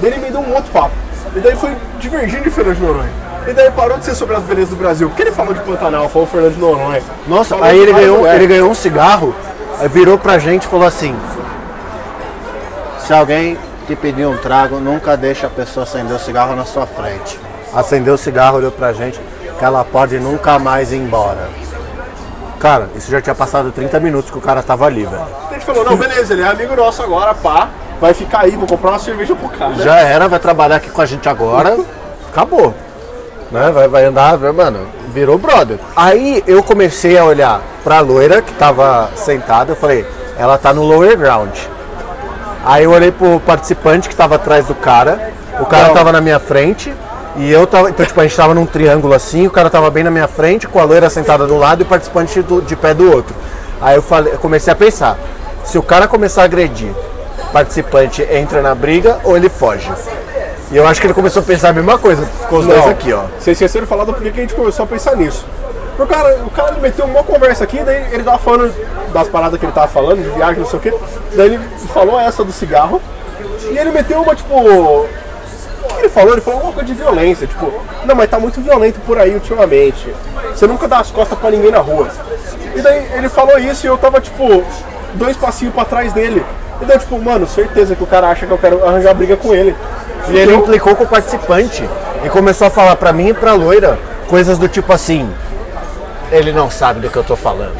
[0.00, 0.94] daí ele me deu um outro papo,
[1.34, 3.25] e daí foi divergindo de Fernando de Noronha.
[3.46, 6.08] E daí parou de ser sobre as belezas do Brasil, porque ele falou de Pantanal,
[6.08, 7.02] falou Fernando Noronha.
[7.28, 9.34] Nossa, falou aí ele ganhou, ele ganhou um cigarro,
[9.90, 11.14] virou pra gente e falou assim:
[13.00, 13.56] Se alguém
[13.86, 17.38] te pedir um trago, nunca deixa a pessoa acender o cigarro na sua frente.
[17.72, 19.20] Acendeu o cigarro, olhou pra gente,
[19.58, 21.48] que ela pode nunca mais ir embora.
[22.58, 25.26] Cara, isso já tinha passado 30 minutos que o cara tava ali, velho.
[25.50, 27.68] A gente falou, não, beleza, ele é amigo nosso agora, pá.
[28.00, 29.74] Vai ficar aí, vou comprar uma cerveja pro cara.
[29.74, 31.78] Já era, vai trabalhar aqui com a gente agora.
[32.28, 32.74] Acabou.
[33.56, 33.70] Né?
[33.70, 34.80] Vai, vai andar, mano,
[35.14, 35.78] virou brother.
[35.96, 40.04] Aí eu comecei a olhar pra loira que tava sentada, eu falei,
[40.38, 41.56] ela tá no lower ground.
[42.66, 45.94] Aí eu olhei pro participante que tava atrás do cara, o cara Não.
[45.94, 46.92] tava na minha frente.
[47.38, 50.02] E eu tava, então tipo, a gente tava num triângulo assim, o cara tava bem
[50.02, 52.92] na minha frente, com a loira sentada do lado e o participante do- de pé
[52.94, 53.34] do outro.
[53.80, 55.18] Aí eu falei, eu comecei a pensar,
[55.62, 59.90] se o cara começar a agredir, o participante entra na briga ou ele foge.
[60.70, 63.12] E eu acho que ele começou a pensar a mesma coisa, ficou os dois aqui,
[63.12, 63.22] ó.
[63.38, 65.46] Vocês esqueceram de falar do porquê que a gente começou a pensar nisso.
[65.98, 68.74] O cara, o cara meteu uma conversa aqui, daí ele tava falando
[69.12, 70.94] das paradas que ele tava falando, de viagem, não sei o quê.
[71.34, 71.60] Daí ele
[71.94, 73.00] falou essa do cigarro.
[73.70, 74.54] E ele meteu uma, tipo.
[74.54, 75.08] O
[75.88, 76.32] que ele falou?
[76.32, 77.72] Ele falou alguma coisa de violência, tipo,
[78.04, 80.12] não, mas tá muito violento por aí ultimamente.
[80.54, 82.08] Você nunca dá as costas pra ninguém na rua.
[82.74, 84.64] E daí ele falou isso e eu tava, tipo,
[85.14, 86.44] dois passinhos pra trás dele.
[86.80, 89.54] E daí, tipo, mano, certeza que o cara acha que eu quero arranjar briga com
[89.54, 89.74] ele.
[90.28, 91.88] E ele implicou com o participante
[92.24, 95.28] e começou a falar pra mim e pra loira coisas do tipo assim:
[96.30, 97.76] ele não sabe do que eu tô falando.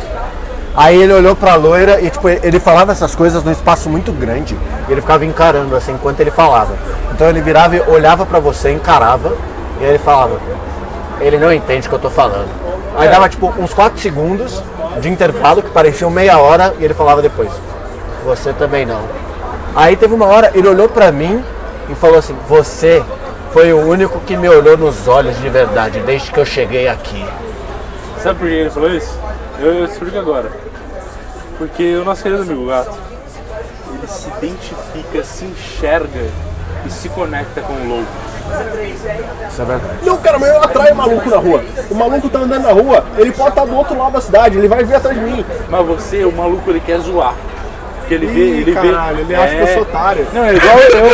[0.77, 4.57] Aí ele olhou pra loira e tipo, ele falava essas coisas num espaço muito grande.
[4.89, 6.75] E ele ficava encarando assim enquanto ele falava.
[7.13, 9.33] Então ele virava e olhava pra você, encarava,
[9.81, 10.39] e aí ele falava:
[11.21, 12.49] Ele não entende o que eu tô falando.
[12.97, 14.63] Aí dava tipo uns 4 segundos
[15.01, 17.51] de intervalo que pareciam meia hora e ele falava depois:
[18.25, 19.01] Você também não.
[19.75, 21.43] Aí teve uma hora, ele olhou pra mim
[21.89, 23.03] e falou assim: Você
[23.53, 27.25] foi o único que me olhou nos olhos de verdade desde que eu cheguei aqui.
[28.23, 29.19] Sabe por que ele falou isso?
[29.59, 30.51] Eu, eu explico agora.
[31.59, 32.99] Porque o nosso querido amigo gato,
[33.95, 36.31] ele se identifica, se enxerga
[36.85, 38.13] e se conecta com o louco.
[39.49, 39.99] Isso é verdade.
[40.03, 41.65] Não, cara, mas eu atraio o maluco na rua.
[41.91, 44.69] O maluco tá andando na rua, ele pode estar do outro lado da cidade, ele
[44.69, 45.45] vai vir atrás de mim.
[45.69, 47.35] Mas você, o maluco, ele quer zoar.
[48.07, 48.41] Porque ele vê.
[48.41, 50.27] Ih, Ele caralho, vê, ele acha que eu sou otário.
[50.33, 51.07] Não, é igual eu.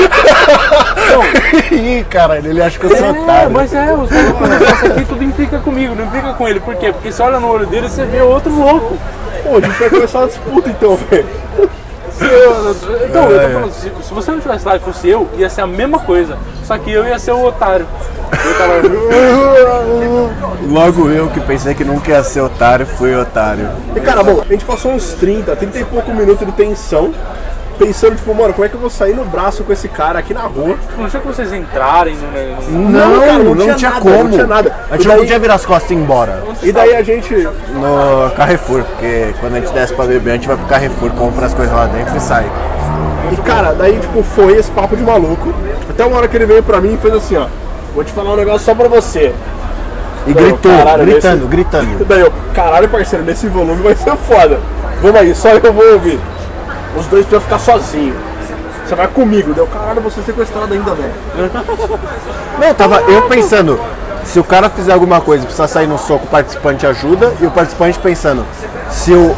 [1.78, 3.50] Ih, cara, ele acha que eu sou É, otário.
[3.50, 6.60] mas é, os negócio aqui tudo implica comigo, não implica com ele.
[6.60, 6.92] Por quê?
[6.92, 8.98] Porque você olha no olho dele e você vê outro louco.
[9.42, 11.26] Pô, a gente vai começar uma disputa então, velho.
[12.30, 15.48] Eu- Então, eu tô falando, se, se você não tivesse lá e fosse eu, ia
[15.48, 16.36] ser a mesma coisa.
[16.64, 17.86] Só que eu ia ser o otário.
[18.32, 18.72] Eu tava.
[20.68, 23.68] Logo eu que pensei que nunca ia ser otário, fui otário.
[23.94, 27.12] E cara, bom, a gente passou uns 30, 30 e pouco minutos de tensão.
[27.84, 30.32] Pensando, tipo, mano, como é que eu vou sair no braço com esse cara aqui
[30.32, 30.76] na rua?
[30.96, 32.16] Não tinha que vocês entrarem
[32.70, 32.90] no.
[32.90, 34.24] Não, cara, não, não tinha tinha nada, como.
[34.24, 34.72] não tinha nada.
[34.90, 36.42] A gente E não daí- podia virar as costas e ir embora.
[36.62, 37.34] E daí a gente.
[37.34, 41.46] No Carrefour, porque quando a gente desce pra beber, a gente vai pro Carrefour, compra
[41.46, 42.46] as coisas lá dentro e sai.
[43.32, 45.52] E cara, daí tipo, foi esse papo de maluco.
[45.88, 47.46] Até uma hora que ele veio pra mim e fez assim, ó.
[47.94, 49.34] Vou te falar um negócio só pra você.
[50.26, 52.04] E Daí eu, gritou, caralho, gritando, nesse- gritando.
[52.06, 54.60] Daí eu, caralho, parceiro, nesse volume vai ser foda.
[55.02, 56.18] Vamos aí, só eu vou ouvir.
[56.96, 58.16] Os dois precisam ficar sozinhos.
[58.84, 59.54] Você vai comigo.
[59.54, 61.12] Deu, caralho, você sequestrado ainda, velho.
[62.60, 63.80] Não, tava eu pensando,
[64.24, 67.50] se o cara fizer alguma coisa precisar sair no soco, o participante ajuda, e o
[67.50, 68.44] participante pensando,
[68.90, 69.34] se o,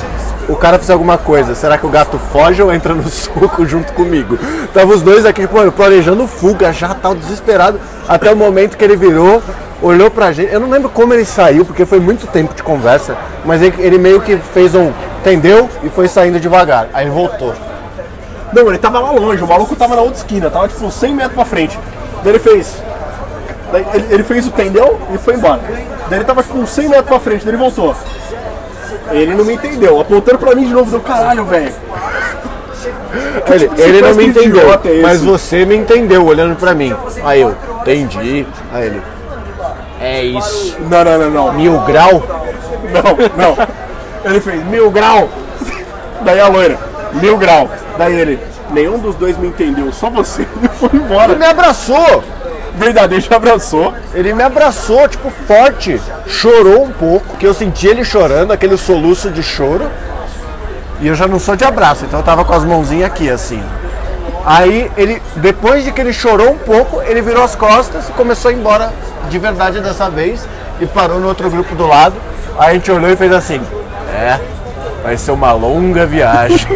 [0.49, 3.93] o cara fizer alguma coisa, será que o gato foge ou entra no soco junto
[3.93, 4.39] comigo?
[4.73, 8.97] Tava os dois aqui, tipo, planejando fuga, já tal, desesperado, até o momento que ele
[8.97, 9.43] virou
[9.83, 10.53] olhou pra gente.
[10.53, 13.99] Eu não lembro como ele saiu, porque foi muito tempo de conversa, mas ele, ele
[13.99, 14.93] meio que fez um.
[15.21, 15.69] Entendeu?
[15.83, 16.89] E foi saindo devagar.
[16.93, 17.55] Aí voltou.
[18.53, 21.35] Não, ele tava lá longe, o maluco tava na outra esquina, tava tipo 100 metros
[21.35, 21.79] pra frente.
[22.23, 22.83] Daí ele fez.
[23.73, 25.61] daí ele, ele fez o tendeu e foi embora.
[26.09, 27.95] Daí ele tava tipo uns 100 metros pra frente, daí ele voltou.
[29.11, 31.73] Ele não me entendeu, apontando pra mim de novo, deu caralho, velho.
[33.47, 34.63] Ele, tipo, ele não me entendeu,
[35.03, 36.95] mas você me entendeu olhando pra mim.
[37.23, 38.47] Aí eu, entendi.
[38.73, 39.03] Aí ele,
[40.05, 40.77] É isso.
[40.91, 41.53] Não, não, não, não.
[41.55, 42.23] mil grau?
[42.93, 43.69] Não, não.
[44.31, 45.29] Ele fez mil grau.
[46.23, 46.79] Daí a loira,
[47.15, 47.69] mil grau.
[47.97, 48.39] Daí ele,
[48.71, 50.43] nenhum dos dois me entendeu, só você.
[50.63, 51.35] E foi Ele embora.
[51.35, 52.23] me abraçou.
[52.77, 53.95] Verdade, ele te abraçou.
[54.13, 56.01] Ele me abraçou, tipo, forte.
[56.27, 59.89] Chorou um pouco, que eu senti ele chorando, aquele soluço de choro.
[61.01, 63.63] E eu já não sou de abraço, então eu tava com as mãozinhas aqui, assim.
[64.45, 68.51] Aí ele, depois de que ele chorou um pouco, ele virou as costas e começou
[68.51, 68.93] a ir embora
[69.31, 70.47] de verdade dessa vez.
[70.81, 72.15] E parou no outro grupo do lado.
[72.59, 73.61] Aí a gente olhou e fez assim:
[74.13, 74.39] É,
[75.03, 76.67] vai ser uma longa viagem.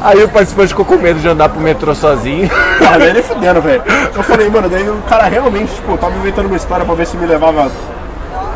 [0.00, 2.50] Aí o participante ficou com medo de andar pro metrô sozinho.
[2.82, 3.84] Ah, daí ele fudendo, velho.
[4.16, 7.16] Eu falei, mano, daí o cara realmente, tipo, tava inventando uma história pra ver se
[7.16, 7.70] me levava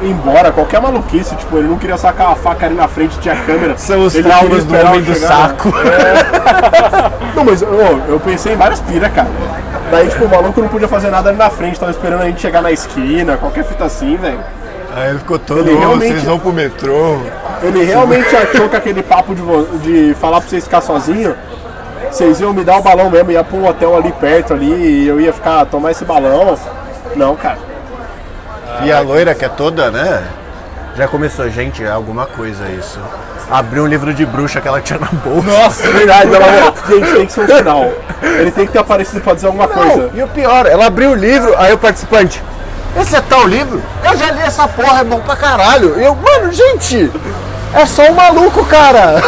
[0.02, 3.76] embora, qualquer maluquice, tipo, ele não queria sacar a faca ali na frente, tinha câmera.
[3.76, 5.72] São os Ele traumas do homem eu do saco.
[7.34, 7.66] Não, mas ô,
[8.08, 9.28] eu pensei em várias piras, cara.
[9.90, 12.40] Daí, tipo, o maluco não podia fazer nada ali na frente, tava esperando a gente
[12.40, 14.40] chegar na esquina, qualquer fita assim, velho.
[14.96, 17.18] Aí ele ficou todo, Ele "Ô, realmente- vocês vão pro metrô.
[17.62, 19.42] Ele realmente achou que aquele papo de,
[19.78, 21.34] de falar pra vocês ficar sozinho,
[22.10, 25.08] vocês iam me dar o balão mesmo, ia pra um hotel ali perto ali e
[25.08, 26.56] eu ia ficar, tomar esse balão.
[27.16, 27.58] Não, cara.
[28.82, 30.24] E a loira que é toda, né?
[30.96, 32.98] Já começou, gente, é alguma coisa isso.
[33.50, 35.48] Abriu um livro de bruxa que ela tinha na bolsa.
[35.48, 37.92] Nossa, verdade, ela, gente, tem que ser um sinal.
[38.22, 40.08] Ele tem que ter aparecido pra dizer alguma coisa.
[40.08, 42.42] Não, e o pior, ela abriu o livro, aí o participante,
[42.96, 43.82] esse é tal livro?
[44.04, 45.98] Eu já li essa porra, é bom pra caralho.
[45.98, 47.10] E eu, mano, gente,
[47.74, 49.20] é só um maluco, cara.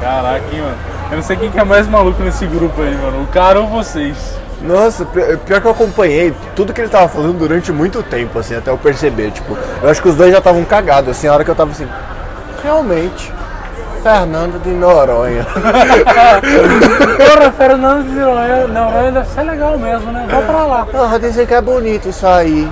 [0.00, 0.78] Caraca, hein, mano.
[1.10, 3.22] Eu não sei quem que é mais maluco nesse grupo aí, mano.
[3.24, 4.39] O cara ou vocês?
[4.62, 8.54] Nossa, pi- pior que eu acompanhei tudo que ele tava falando durante muito tempo, assim,
[8.56, 11.44] até eu perceber, tipo, eu acho que os dois já estavam cagados, assim, a hora
[11.44, 11.88] que eu tava assim,
[12.62, 13.32] realmente,
[14.02, 15.46] Fernando de Noronha.
[17.16, 20.26] Porra, Fernando de Noronha, Noronha deve ser legal mesmo, né?
[20.30, 20.86] Vou pra lá.
[20.94, 22.68] Ah, dizem que é bonito isso aí.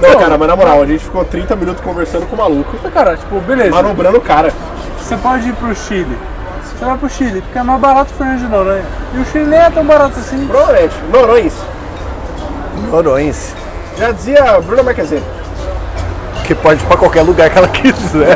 [0.00, 3.16] Não, cara, mas na moral, a gente ficou 30 minutos conversando com o maluco, Cara,
[3.16, 3.70] tipo, beleza.
[3.70, 4.52] manobrando o cara.
[4.98, 6.16] Você pode ir pro Chile.
[6.80, 8.84] Você vai pro Chile, porque é mais barato que o Fernando de Noronha.
[9.12, 10.46] E o Chile nem é tão barato assim.
[10.46, 11.52] Provavelmente, Norões.
[12.90, 13.54] Norões.
[13.98, 15.22] Já dizia Bruna Marquezine.
[16.44, 18.34] Que pode ir pra qualquer lugar que ela quiser.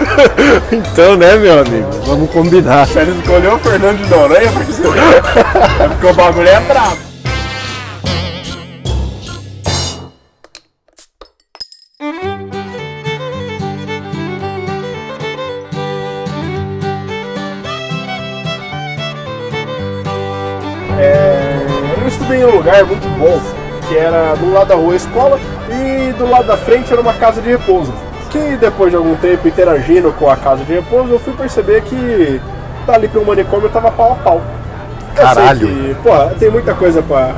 [0.72, 1.90] então, né, meu amigo?
[2.06, 2.86] Vamos combinar.
[2.86, 4.48] Se ele escolheu o Fernando de Noronha,
[5.84, 7.07] é porque o bagulho é brabo.
[24.28, 27.40] Era do lado da rua a escola e do lado da frente era uma casa
[27.40, 27.92] de repouso.
[28.30, 32.40] Que depois de algum tempo interagindo com a casa de repouso, eu fui perceber que
[32.86, 34.42] dali para um manicômio tava pau a pau.
[35.16, 35.66] Eu Caralho.
[35.66, 37.34] que, pô, tem muita coisa pra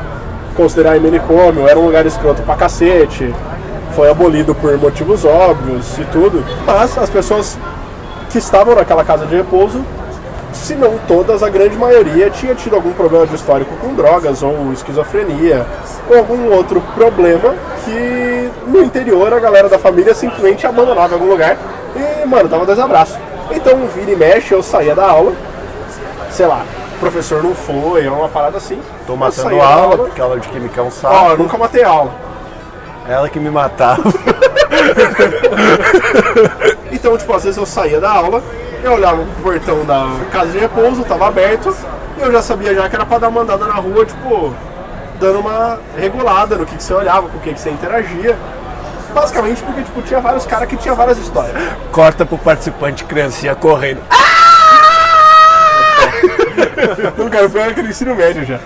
[0.56, 3.32] considerar em manicômio, era um lugar escroto pra cacete,
[3.94, 7.56] foi abolido por motivos óbvios e tudo, mas as pessoas
[8.28, 9.82] que estavam naquela casa de repouso
[10.52, 14.72] se não todas, a grande maioria tinha tido algum problema de histórico com drogas ou
[14.72, 15.64] esquizofrenia
[16.08, 21.30] ou algum outro problema que no interior a galera da família simplesmente abandonava em algum
[21.30, 21.56] lugar
[21.96, 23.18] e, mano, tava desabraço.
[23.50, 25.32] Então, vira e mexe, eu saía da aula,
[26.30, 26.62] sei lá,
[26.96, 28.80] o professor não foi, é uma parada assim.
[29.06, 31.30] Tô matando da aula, porque aula de química é um Ó, saco.
[31.30, 32.12] eu nunca matei aula.
[33.08, 34.02] Ela que me matava.
[37.00, 38.42] Então, tipo, às vezes eu saía da aula,
[38.84, 41.74] eu olhava pro portão da casa de repouso, tava aberto,
[42.18, 44.54] e eu já sabia já que era pra dar uma andada na rua, tipo,
[45.18, 48.36] dando uma regulada no que, que você olhava, com o que, que você interagia.
[49.14, 51.56] Basicamente porque, tipo, tinha vários caras que tinham várias histórias.
[51.90, 54.02] Corta pro participante criancinha correndo.
[56.80, 58.58] Então, cara, eu fui naquele ensino médio já.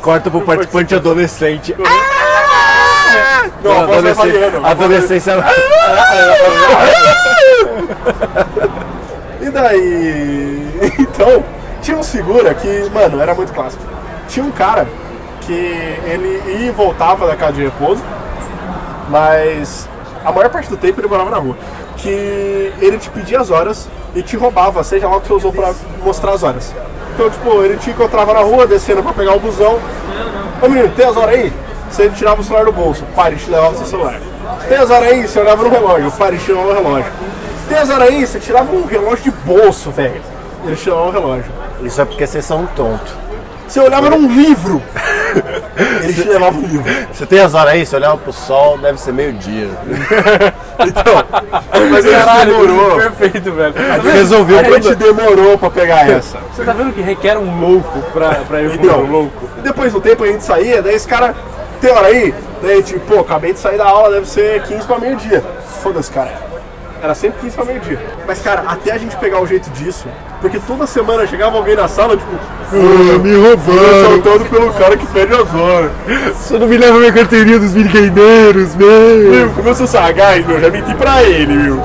[0.00, 1.74] Corta pro participante adolescente.
[3.62, 4.44] Não, a voz vai variando.
[4.44, 5.34] a voz vai- adolescência.
[9.40, 10.68] E daí.
[10.98, 11.44] Então,
[11.80, 13.82] tinha um figura que, mano, era muito clássico.
[14.28, 14.86] Tinha um cara
[15.42, 18.02] que ele ia e voltava da casa de repouso,
[19.08, 19.88] mas
[20.24, 21.56] a maior parte do tempo ele morava na rua.
[21.96, 25.52] Que ele te pedia as horas e te roubava, seja lá o que você usou
[25.52, 25.72] pra
[26.04, 26.72] mostrar as horas.
[27.14, 29.78] Então, tipo, ele te encontrava na rua, descendo pra pegar o busão,
[30.62, 31.52] Ô menino, tem as horas aí?
[31.92, 34.18] Você tirava o celular do bolso, o pai te levava o seu celular.
[34.66, 35.28] Tem as horas aí?
[35.28, 37.12] Você olhava no relógio, o pai te levava o relógio.
[37.68, 38.26] Tem as horas aí?
[38.26, 40.20] Você tirava um relógio de bolso, velho.
[40.64, 41.52] Ele te levava o relógio.
[41.82, 43.12] Isso é porque vocês são tontos.
[43.68, 44.82] Você olhava num livro.
[46.02, 46.84] Ele te levava um livro.
[47.12, 47.86] Você tem as horas aí?
[47.86, 49.68] Você olhava pro sol, deve ser meio-dia.
[51.90, 52.96] Mas ele demorou.
[52.96, 53.74] Perfeito, velho.
[54.12, 55.14] Resolveu o A gente problema.
[55.14, 56.38] demorou pra pegar essa.
[56.54, 59.48] Você tá vendo que requer um louco pra, pra ir Então, pro louco?
[59.62, 61.34] Depois do tempo a gente saía, daí esse cara,
[61.82, 62.32] tem hora aí?
[62.62, 65.42] Daí tipo, pô, acabei de sair da aula, deve ser 15 pra meio-dia.
[65.82, 66.30] Foda-se, cara.
[67.02, 67.98] Era sempre 15 pra meio-dia.
[68.24, 70.06] Mas, cara, até a gente pegar o jeito disso,
[70.40, 73.80] porque toda semana chegava alguém na sala, tipo, ah, me roubando.
[73.80, 75.90] assaltado pelo cara que pede as horas.
[76.36, 79.32] Você não me leva minha carteirinha dos videogameiros, meu.
[79.32, 81.82] Viu, começou a sagaz, meu, já menti pra ele, viu?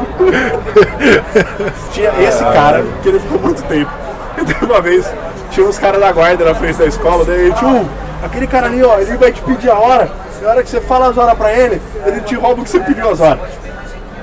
[1.91, 3.91] tinha esse cara, que ele ficou muito tempo.
[4.37, 5.03] E uma vez,
[5.49, 7.89] tinha uns caras da guarda na frente da escola, daí tio,
[8.23, 10.09] aquele cara ali, ó, ele vai te pedir a hora,
[10.41, 12.69] e a hora que você fala as horas pra ele, ele te rouba o que
[12.69, 13.39] você pediu as horas.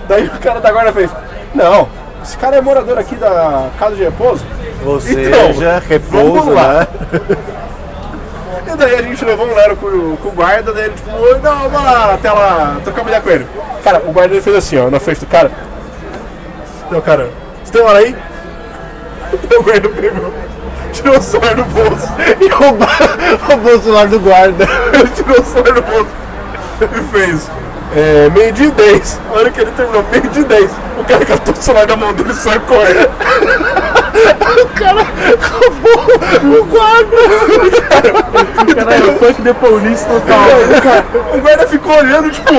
[0.09, 1.11] Daí o cara da guarda fez,
[1.55, 1.89] não,
[2.23, 4.45] esse cara é morador aqui da casa de repouso.
[4.85, 6.87] Ou Então, seja, repouso, né?
[8.67, 11.11] E daí a gente levou um Lero com, o- com o guarda, daí ele tipo,
[11.11, 13.47] não, vamos lá até lá, trocar uma ideia com ele.
[13.85, 15.51] Cara, o guarda ele fez assim, ó, na frente do cara.
[16.87, 17.29] Então, cara,
[17.63, 18.17] você tem hora aí?
[19.59, 20.33] O guarda pegou,
[20.95, 22.09] tirou o celular do bolso.
[22.41, 22.89] E roubou,
[23.49, 24.69] roubou o celular do guarda.
[24.93, 26.09] Ele tirou o celular do bolso
[26.81, 27.51] e fez.
[27.97, 29.21] É, meio de 10.
[29.31, 30.71] A hora que ele terminou, meio de 10.
[30.99, 33.11] O cara catou o celular da mão dele e saiu correndo.
[38.75, 40.47] Caralho, o funk de police total.
[40.83, 42.55] Cara, o guarda ficou olhando, tipo,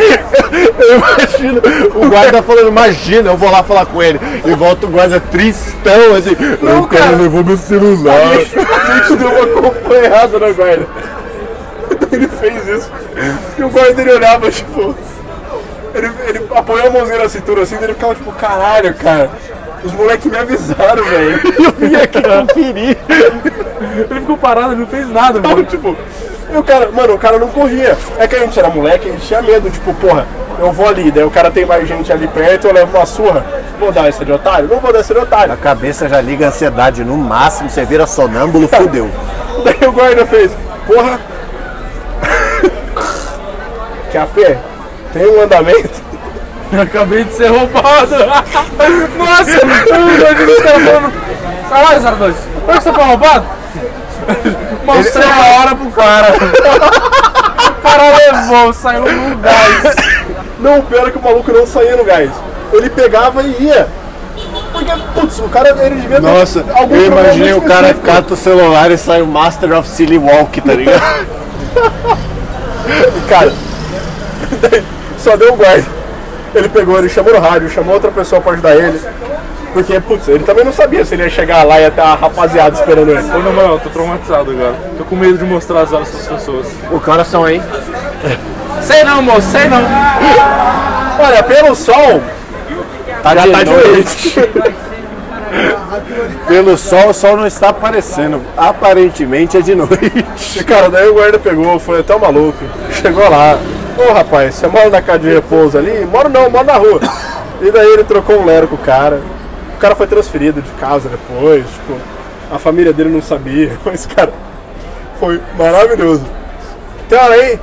[0.80, 1.62] Eu imagino
[1.94, 4.18] o guarda falando, imagina, eu vou lá falar com ele.
[4.44, 6.36] E volta o guarda tristão, assim.
[6.60, 7.16] Não, o cara, cara.
[7.16, 8.16] levou meu celular.
[8.16, 10.86] A gente deu uma acompanhada na guarda.
[12.12, 12.90] Ele fez isso.
[13.58, 14.94] E o guarda ele olhava, tipo.
[15.94, 19.30] Ele, ele apoiou a mãozinha na cintura assim, ele ficava tipo, caralho, cara.
[19.84, 21.40] Os moleques me avisaram, velho.
[21.64, 22.96] Eu vim aqui conferir.
[24.10, 25.64] Ele ficou parado, ele não fez nada, Então, mano.
[25.64, 25.96] tipo,
[26.52, 27.96] e o cara, mano, o cara não corria.
[28.18, 30.26] É que a gente era moleque, a gente tinha medo, tipo, porra,
[30.58, 33.44] eu vou ali, daí o cara tem mais gente ali perto, eu levo uma surra.
[33.78, 34.68] Vou dar essa de otário?
[34.68, 35.54] Não vou dar essa de otário.
[35.54, 39.10] A cabeça já liga a ansiedade no máximo, você vira sonâmbulo, fudeu.
[39.64, 40.52] Daí o guarda fez,
[40.86, 41.20] porra.
[44.10, 44.58] Que a pé?
[45.12, 46.02] Tem um andamento?
[46.72, 48.16] Eu acabei de ser roubado.
[49.16, 51.12] Nossa, os caras falando.
[51.68, 52.36] Caralho, 02,
[52.66, 53.46] por que você foi roubado?
[54.96, 56.34] Mostrei a hora pro cara.
[57.68, 59.96] O cara levou, saiu no gás.
[60.58, 62.30] Não, o pior é que o maluco não saía no gás.
[62.72, 63.88] Ele pegava e ia.
[64.72, 68.36] Porque, putz, o cara, ele devia ter Nossa, algum eu imaginei o cara cata o
[68.36, 71.26] celular e sai o Master of Silly Walk, tá ligado?
[73.28, 73.52] Cara,
[75.18, 75.86] só deu o guarda.
[76.54, 79.00] Ele pegou, ele chamou no rádio, chamou outra pessoa pra ajudar ele.
[79.72, 82.14] Porque, putz, ele também não sabia se ele ia chegar lá e ia ter a
[82.14, 83.20] rapaziada esperando ele.
[83.20, 84.74] Ô, na moral, tô traumatizado agora.
[84.98, 86.66] Tô com medo de mostrar as horas pras pessoas.
[86.90, 87.62] o coração aí.
[88.82, 89.82] Sei não, moço, sei não.
[91.22, 92.20] Olha, pelo sol,
[93.22, 94.38] Tá já de tá de noite.
[94.38, 94.50] noite.
[96.46, 98.40] Pelo sol, o sol não está aparecendo.
[98.56, 100.24] Aparentemente é de noite.
[100.56, 102.64] E, cara, daí o guarda pegou, foi até o maluco.
[102.92, 103.58] Chegou lá.
[103.98, 106.06] Ô rapaz, você mora na casa de repouso ali?
[106.06, 107.00] Moro não, moro na rua.
[107.60, 109.20] E daí ele trocou um lero com o cara.
[109.80, 111.96] O cara foi transferido de casa depois, tipo,
[112.52, 113.72] a família dele não sabia.
[113.82, 114.30] Mas, cara,
[115.18, 116.22] foi maravilhoso.
[117.08, 117.58] Tem hora aí?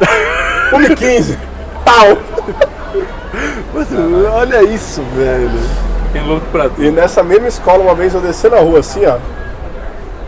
[0.72, 1.36] 1h15.
[1.84, 2.16] Pau!
[4.32, 5.50] Olha isso, velho.
[6.14, 6.82] Tem louco pra tu.
[6.82, 9.18] E nessa mesma escola, uma vez eu desci na rua assim, ó.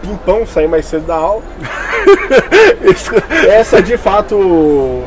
[0.02, 1.42] Pimpão, saí mais cedo da aula.
[3.48, 5.02] Essa de fato.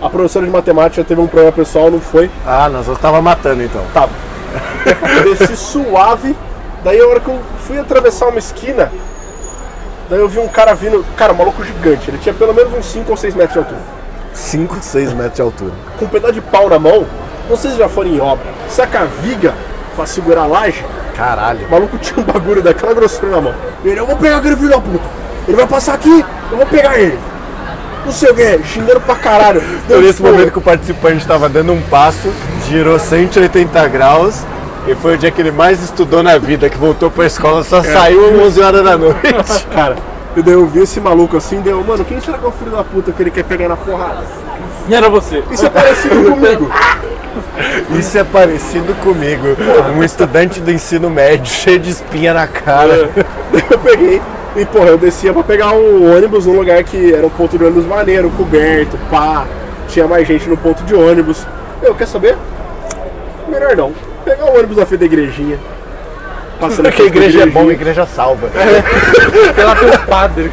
[0.00, 2.30] A professora de matemática teve um problema pessoal, não foi.
[2.46, 3.82] Ah, nós estava matando então.
[3.92, 4.12] Tava.
[4.12, 4.35] Eu
[5.24, 6.36] desci suave.
[6.84, 8.92] Daí a hora que eu fui atravessar uma esquina,
[10.08, 11.04] daí eu vi um cara vindo.
[11.16, 12.10] Cara, um maluco gigante.
[12.10, 13.80] Ele tinha pelo menos uns 5 ou 6 metros de altura.
[14.32, 15.72] 5, 6 metros de altura.
[15.98, 17.06] Com um pedaço de pau na mão.
[17.48, 18.46] Não sei se já foram em obra.
[18.68, 19.54] Saca a viga
[19.94, 20.84] pra segurar a laje?
[21.16, 21.66] Caralho.
[21.66, 23.54] O maluco tinha um bagulho daquela grossura na mão.
[23.84, 25.04] Ele, eu vou pegar aquele filho da puta.
[25.48, 27.18] Ele vai passar aqui, eu vou pegar ele.
[28.06, 29.60] Não sei o que, xingando pra caralho.
[29.84, 32.32] Então, nesse Pô, momento que o participante estava dando um passo,
[32.68, 34.44] girou 180 graus
[34.86, 37.82] e foi o dia que ele mais estudou na vida, que voltou pra escola, só
[37.82, 39.66] saiu às 11 horas da noite.
[39.74, 39.96] Cara,
[40.36, 42.70] e daí eu vi esse maluco assim, deu, mano, quem será que é o filho
[42.70, 44.22] da puta que ele quer pegar na porrada?
[44.88, 45.42] E era você.
[45.50, 46.70] Isso é parecido comigo.
[47.98, 49.48] Isso é parecido comigo,
[49.96, 53.10] um estudante do ensino médio cheio de espinha na cara.
[53.52, 54.22] Daí eu peguei,
[54.56, 57.64] E, porra, eu descia pra pegar um ônibus num lugar que era um ponto de
[57.64, 59.46] ônibus maneiro, coberto, pá.
[59.88, 61.46] Tinha mais gente no ponto de ônibus.
[61.82, 62.38] Eu, quer saber?
[63.46, 63.92] Melhor não.
[64.24, 65.58] Pegar o ônibus na frente da igrejinha.
[66.58, 68.48] Passando Porque a igreja é bom, a igreja salva.
[69.56, 70.50] Ela tem um padre.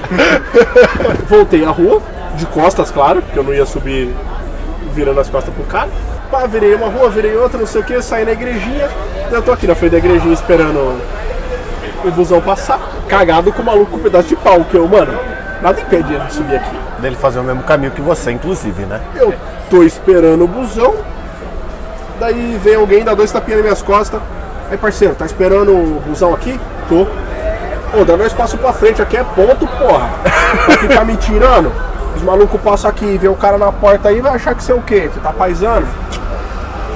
[1.29, 2.01] Voltei a rua,
[2.35, 4.13] de costas, claro, porque eu não ia subir
[4.93, 5.89] virando as costas pro cara.
[6.29, 8.89] Pá, virei uma rua, virei outra, não sei o que, saí na igrejinha.
[9.31, 10.99] Eu tô aqui na frente da igrejinha esperando
[12.07, 12.79] o busão passar.
[13.07, 15.13] Cagado com o maluco com um pedaço de pau, que eu, mano,
[15.61, 16.75] nada impede ele de subir aqui.
[16.99, 19.01] Dele fazer o mesmo caminho que você, inclusive, né?
[19.15, 19.33] Eu
[19.69, 20.95] tô esperando o busão.
[22.19, 24.21] Daí vem alguém, dá dois tapinhas nas minhas costas.
[24.71, 26.59] Aí, parceiro, tá esperando o busão aqui?
[26.87, 27.07] Tô.
[27.97, 30.09] Ô, dá dois passos pra frente, aqui é ponto, porra.
[30.67, 31.71] Vai ficar me tirando?
[32.15, 34.71] Os malucos passam aqui e vê o cara na porta aí, vai achar que você
[34.71, 35.09] é o quê?
[35.13, 35.85] Você tá paisando?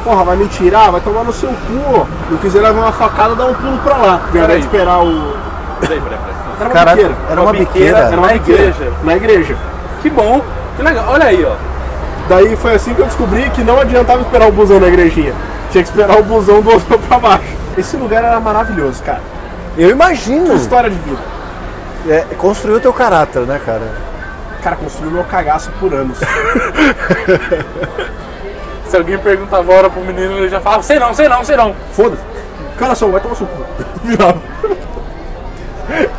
[0.08, 0.90] Porra, vai me tirar?
[0.90, 2.08] Vai tomar no seu cu.
[2.32, 4.22] Não quiser levar uma facada, dá um pulo pra lá.
[4.34, 5.34] Ao invés de esperar o.
[5.82, 6.36] Peraí, peraí, peraí.
[6.62, 7.18] Era uma biqueira.
[7.30, 7.98] era uma biqueira.
[7.98, 8.64] Era uma Na biqueira.
[8.64, 8.92] igreja.
[9.04, 9.58] Na igreja.
[10.02, 10.42] Que bom.
[10.78, 11.04] Que legal.
[11.10, 11.56] Olha aí, ó.
[12.30, 15.34] Daí foi assim que eu descobri que não adiantava esperar o busão na igrejinha.
[15.72, 17.44] Tinha que esperar o busão do outro pra baixo.
[17.78, 19.22] Esse lugar era maravilhoso, cara.
[19.78, 20.56] Eu imagino.
[20.56, 21.20] História de vida.
[22.08, 23.92] É, construiu teu caráter, né, cara?
[24.64, 26.18] Cara, construiu meu cagaço por anos.
[28.90, 31.76] Se alguém pergunta agora pro menino, ele já fala, sei não, sei não, sei não.
[31.92, 32.22] Foda-se.
[32.78, 33.66] Cara, só vai tomar seu cu.
[34.04, 34.38] Virava.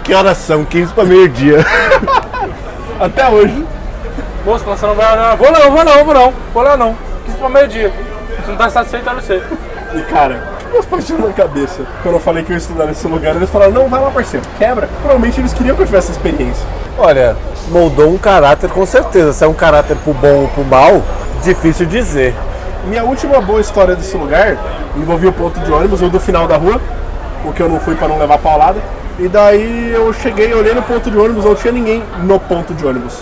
[0.02, 0.64] Que horas são?
[0.64, 1.64] 15 pra meio-dia.
[3.00, 3.64] Até hoje.
[4.44, 5.36] Moço, você não vai não.
[5.36, 6.34] Vou não, vou não, vou não.
[6.52, 6.96] Vou lá não.
[7.24, 7.92] Quis pra meio-dia.
[8.44, 9.42] Se não tá satisfeito, é você.
[9.94, 10.42] E cara,
[10.72, 11.82] meus pais tinham na cabeça?
[12.02, 14.44] Quando eu falei que eu ia estudar nesse lugar, eles falaram, não, vai lá, parceiro,
[14.58, 14.88] quebra.
[15.00, 16.66] Provavelmente eles queriam que eu tivesse essa experiência.
[16.98, 17.36] Olha,
[17.68, 19.32] moldou um caráter com certeza.
[19.32, 21.02] Se é um caráter pro bom ou pro mal,
[21.42, 22.34] difícil dizer.
[22.86, 24.56] Minha última boa história desse lugar
[24.96, 26.80] envolvia o ponto de ônibus, ou do final da rua,
[27.42, 28.80] porque eu não fui pra não levar paulada.
[29.18, 32.86] E daí eu cheguei, olhei no ponto de ônibus, não tinha ninguém no ponto de
[32.86, 33.20] ônibus.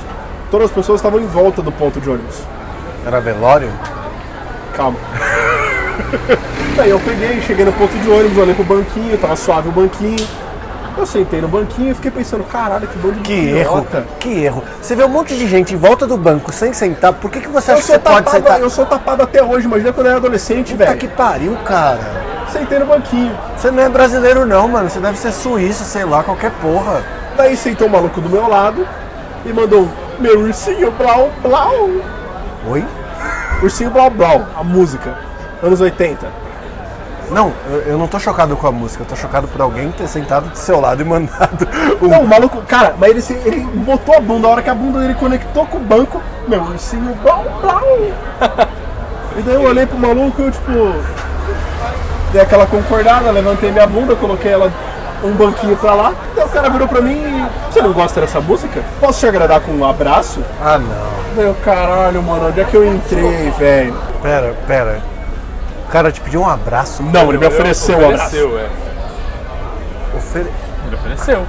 [0.51, 2.43] Todas as pessoas estavam em volta do ponto de ônibus.
[3.05, 3.71] Era velório?
[4.75, 4.99] Calma.
[6.77, 10.27] daí eu peguei, cheguei no ponto de ônibus, olhei pro banquinho, tava suave o banquinho.
[10.97, 14.07] Eu sentei no banquinho e fiquei pensando, caralho, que bando de Que erro, idiota.
[14.19, 14.65] que erro.
[14.81, 17.49] Você vê um monte de gente em volta do banco sem sentar, por que, que
[17.49, 18.61] você Eu acha que sou, você pode tapado, sentar?
[18.61, 20.99] eu sou tapado até hoje, imagina quando eu era adolescente, Puta velho.
[20.99, 22.01] que pariu, cara.
[22.51, 23.37] Sentei no banquinho.
[23.57, 24.89] Você não é brasileiro não, mano.
[24.89, 27.03] Você deve ser suíço, sei lá, qualquer porra.
[27.37, 28.87] Daí sentou um maluco do meu lado
[29.45, 29.87] e mandou
[30.19, 31.91] meu ursinho blau blau.
[32.71, 32.85] Oi?
[33.63, 35.15] Ursinho blau blau, a música.
[35.63, 36.27] Anos 80.
[37.31, 40.07] Não, eu, eu não tô chocado com a música, eu tô chocado por alguém ter
[40.07, 41.66] sentado do seu lado e mandado
[42.01, 42.07] um.
[42.09, 44.74] Não, o maluco, cara, mas ele, se- ele botou a bunda, a hora que a
[44.74, 47.83] bunda dele conectou com o banco, meu ursinho blau blau.
[49.37, 50.72] E daí eu olhei pro maluco e eu tipo.
[52.33, 54.70] Dei aquela concordada, levantei minha bunda, coloquei ela
[55.24, 56.12] um banquinho pra lá.
[56.35, 57.47] Daí o cara virou pra mim e.
[57.72, 58.83] Você não gosta dessa música?
[59.01, 60.41] Posso te agradar com um abraço?
[60.62, 61.16] Ah, não.
[61.35, 63.95] Daí eu, caralho, mano, onde é que eu entrei, velho?
[64.22, 65.16] Pera, pera.
[65.87, 67.03] O cara te pediu um abraço.
[67.03, 68.37] Não, ele me ofereceu um abraço.
[68.37, 68.68] Ofereceu, é.
[70.16, 70.53] Ofere...
[70.87, 71.47] Ele ofereceu.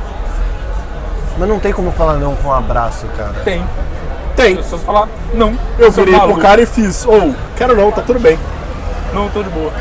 [1.38, 3.33] Mas não tem como falar não com um abraço, cara.
[3.43, 3.63] Tem.
[4.35, 4.61] Tem.
[4.61, 5.57] Se falar, não.
[5.79, 8.38] Eu virei pro cara e fiz, ou, quero não, tá tudo bem.
[9.13, 9.71] Não, tô de boa.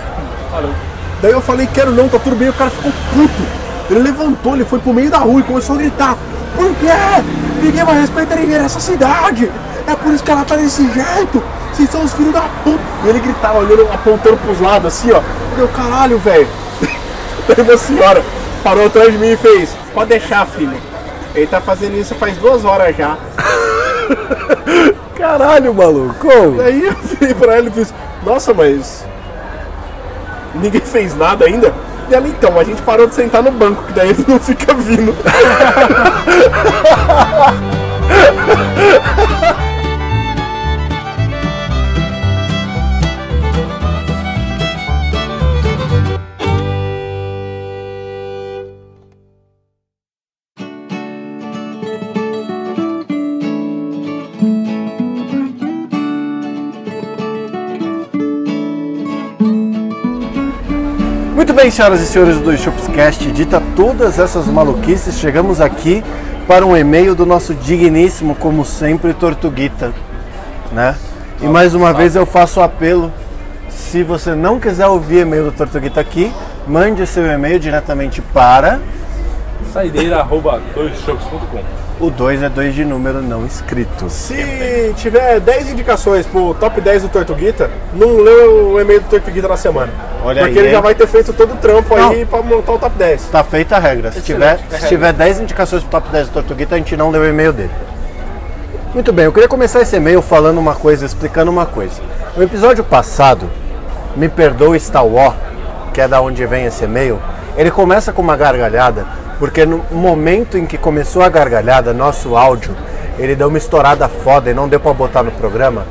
[0.50, 0.72] Valeu.
[1.20, 3.42] Daí eu falei, quero não, tá tudo bem, o cara ficou puto.
[3.90, 6.16] Ele levantou, ele foi pro meio da rua e começou a gritar.
[6.57, 6.86] Por quê?
[7.62, 9.50] Ninguém mais respeita ninguém nessa cidade.
[9.86, 11.42] É por isso que ela tá desse jeito.
[11.77, 12.81] Vocês são os filhos da puta.
[13.05, 15.20] E ele gritava, olhando, apontando pros lados, assim, ó.
[15.59, 16.49] Meu caralho, velho.
[17.47, 18.24] Daí uma senhora
[18.64, 20.74] parou atrás de mim e fez, pode deixar, filho.
[21.35, 23.18] Ele tá fazendo isso faz duas horas já.
[25.14, 26.27] Caralho, maluco.
[26.57, 27.93] Daí eu virei pra ela e fiz,
[28.24, 29.05] nossa, mas
[30.55, 31.74] ninguém fez nada ainda?
[32.09, 34.72] E ela, então, a gente parou de sentar no banco, que daí ele não fica
[34.72, 35.14] vindo.
[61.37, 66.03] Muito bem, senhoras e senhores do Shopscast, dita todas essas maluquices, chegamos aqui
[66.49, 69.93] para um e-mail do nosso digníssimo, como sempre, Tortuguita,
[70.72, 70.97] né?
[71.43, 73.12] E mais uma vez eu faço apelo,
[73.68, 76.32] se você não quiser ouvir e-mail do Tortuguita aqui,
[76.66, 78.80] mande seu e-mail diretamente para
[79.74, 81.86] Saideira arroba doisshops.com.
[81.99, 84.11] O 2 é 2 de número não escrito.
[84.11, 89.49] Se tiver 10 indicações pro top 10 do Tortuguita, não lê o e-mail do Tortuguita
[89.49, 89.90] na semana.
[90.22, 90.82] Olha Porque aí, ele já hein?
[90.82, 92.26] vai ter feito todo o trampo aí Não.
[92.26, 93.28] pra montar o top 10.
[93.28, 94.12] Tá feita a regra.
[94.12, 97.22] Se tiver, se tiver 10 indicações pro top 10 do Tortuguita, a gente não leu
[97.22, 97.70] o e-mail dele.
[98.92, 102.01] Muito bem, eu queria começar esse e-mail falando uma coisa, explicando uma coisa.
[102.36, 103.49] No episódio passado,
[104.14, 105.34] Me Perdoe Star Wars,
[105.94, 107.18] que é da onde vem esse e-mail,
[107.57, 109.07] ele começa com uma gargalhada,
[109.39, 112.74] porque no momento em que começou a gargalhada, nosso áudio,
[113.18, 115.87] ele deu uma estourada foda e não deu pra botar no programa,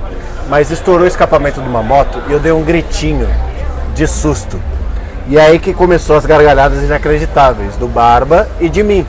[0.49, 3.27] mas estourou o escapamento de uma moto e eu dei um gritinho
[3.93, 4.59] de susto.
[5.27, 9.05] E é aí que começou as gargalhadas inacreditáveis do Barba e de mim.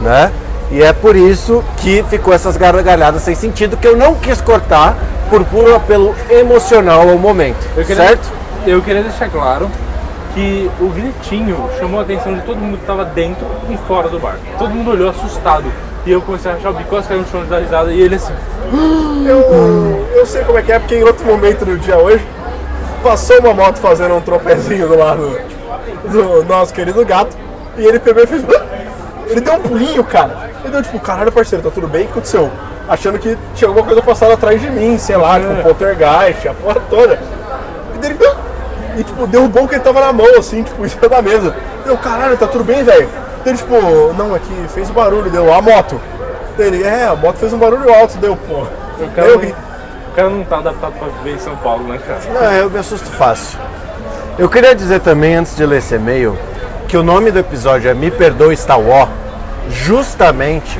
[0.00, 0.32] Né?
[0.70, 4.96] E é por isso que ficou essas gargalhadas sem sentido que eu não quis cortar
[5.28, 7.58] por puro apelo emocional ao momento.
[7.76, 8.28] Eu queria, Certo?
[8.66, 9.70] Eu queria deixar claro
[10.34, 14.18] que o gritinho chamou a atenção de todo mundo que estava dentro e fora do
[14.18, 14.36] bar.
[14.58, 15.64] Todo mundo olhou assustado.
[16.06, 18.14] E eu comecei a achar o bicose caiu no chão de dar risada e ele
[18.14, 18.32] assim.
[19.26, 22.24] Eu, eu sei como é que é, porque em outro momento do dia hoje,
[23.02, 25.38] passou uma moto fazendo um tropezinho do lado
[26.10, 27.36] do nosso querido gato,
[27.76, 28.42] e ele pegou e fez.
[28.44, 28.64] "Ah!"
[29.28, 30.50] Ele deu um pulinho, cara.
[30.64, 32.02] Ele deu tipo, caralho, parceiro, tá tudo bem?
[32.02, 32.50] O que aconteceu?
[32.88, 36.54] Achando que tinha alguma coisa passada atrás de mim, sei lá, tipo, um poltergeist, a
[36.54, 37.18] porra toda.
[37.94, 38.18] E dele.
[38.96, 41.54] E tipo, derrubou o que ele tava na mão, assim, tipo, em cima da mesa.
[41.84, 43.08] Deu, caralho, tá tudo bem, velho?
[43.44, 43.74] Ele, tipo,
[44.16, 46.00] não, aqui fez barulho, deu a moto.
[46.58, 48.66] Ele, é, a moto fez um barulho alto, deu, pô.
[49.02, 51.98] O cara, Eu não, o cara não tá adaptado pra viver em São Paulo, né,
[52.06, 52.20] cara?
[52.32, 53.58] Não, eu me assusto fácil.
[54.38, 56.36] Eu queria dizer também, antes de ler esse e-mail,
[56.86, 59.08] que o nome do episódio é Me Perdoe Star Wars,
[59.70, 60.78] justamente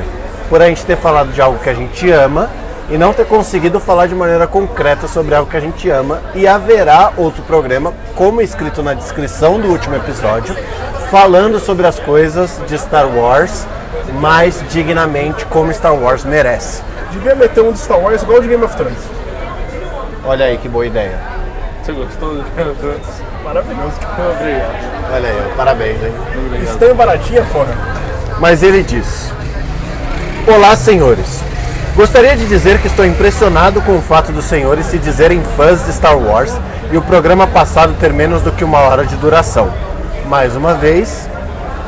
[0.49, 2.49] por a gente ter falado de algo que a gente ama
[2.91, 6.21] e não ter conseguido falar de maneira concreta sobre algo que a gente ama.
[6.35, 10.55] E haverá outro programa, como escrito na descrição do último episódio,
[11.09, 13.65] falando sobre as coisas de Star Wars
[14.19, 16.81] mais dignamente como Star Wars merece.
[17.11, 18.97] Devia meter um de Star Wars igual o de Game of Thrones.
[20.25, 21.17] Olha aí que boa ideia.
[21.81, 22.43] Você gostou do
[23.43, 23.95] Maravilhoso.
[24.35, 25.13] Obrigado.
[25.13, 26.13] Olha aí, parabéns, hein?
[26.63, 27.73] Estranho baratinha, porra.
[28.39, 29.31] Mas ele diz:
[30.47, 31.50] Olá, senhores.
[31.95, 35.91] Gostaria de dizer que estou impressionado com o fato dos senhores se dizerem fãs de
[35.91, 36.57] Star Wars
[36.89, 39.69] e o programa passado ter menos do que uma hora de duração.
[40.27, 41.29] Mais uma vez,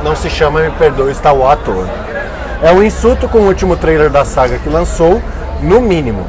[0.04, 1.88] não se chama Me Perdoe Star Wars à toa.
[2.62, 5.22] É um insulto com o último trailer da saga que lançou,
[5.62, 6.28] no mínimo.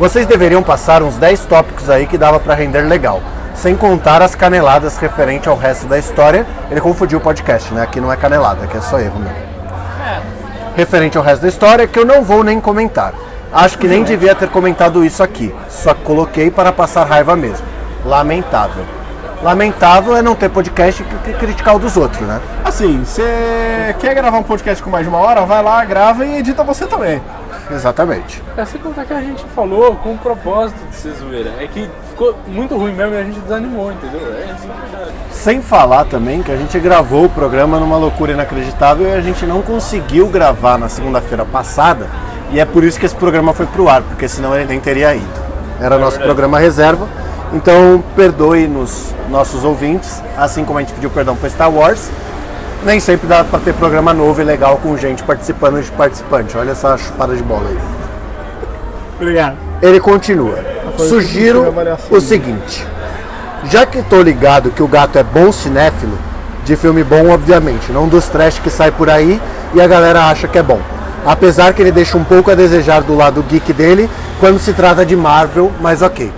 [0.00, 3.22] Vocês deveriam passar uns 10 tópicos aí que dava pra render legal.
[3.54, 6.44] Sem contar as caneladas referente ao resto da história.
[6.68, 7.82] Ele confundiu o podcast, né?
[7.82, 9.51] Aqui não é canelada, aqui é só erro mesmo
[10.76, 13.12] referente ao resto da história que eu não vou nem comentar.
[13.52, 17.66] Acho que nem devia ter comentado isso aqui, só coloquei para passar raiva mesmo.
[18.04, 18.84] Lamentável.
[19.42, 22.40] Lamentável é não ter podcast e c- criticar o dos outros, né?
[22.64, 25.44] Assim, você quer gravar um podcast com mais de uma hora?
[25.44, 27.20] Vai lá, grava e edita você também.
[27.72, 28.42] Exatamente.
[28.56, 31.52] É sem contar que a gente falou com o propósito de ser zoeira.
[31.58, 34.20] É que ficou muito ruim mesmo e a gente desanimou, entendeu?
[34.20, 35.12] É isso é verdade.
[35.30, 39.46] Sem falar também que a gente gravou o programa numa loucura inacreditável e a gente
[39.46, 42.08] não conseguiu gravar na segunda-feira passada.
[42.50, 45.14] E é por isso que esse programa foi pro ar, porque senão ele nem teria
[45.14, 45.42] ido.
[45.80, 47.08] Era nosso programa reserva.
[47.54, 52.10] Então, perdoe nos nossos ouvintes, assim como a gente pediu perdão para Star Wars.
[52.84, 56.56] Nem sempre dá para ter programa novo e legal com gente participando de participante.
[56.56, 57.78] Olha essa chupada de bola aí.
[59.20, 59.56] Obrigado.
[59.80, 60.58] Ele continua.
[60.96, 62.16] foi Sugiro uma avaliação.
[62.16, 62.86] o seguinte:
[63.70, 66.18] já que tô ligado que o gato é bom cinéfilo,
[66.64, 69.40] de filme bom, obviamente, não dos trash que sai por aí
[69.74, 70.80] e a galera acha que é bom.
[71.24, 74.10] Apesar que ele deixa um pouco a desejar do lado geek dele
[74.40, 76.32] quando se trata de Marvel, mas ok.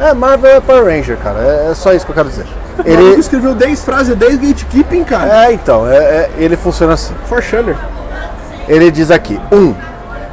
[0.00, 1.38] É, Marvel é Power Ranger, cara.
[1.38, 2.46] É, é só isso que eu quero dizer.
[2.84, 3.20] Ele Ele.
[3.20, 5.46] escreveu 10 frases, 10 gatekeeping, cara.
[5.46, 7.14] É, então, é- é- ele funciona assim.
[7.28, 7.76] For Shanner.
[8.68, 9.56] Ele diz aqui: 1.
[9.56, 9.74] Um,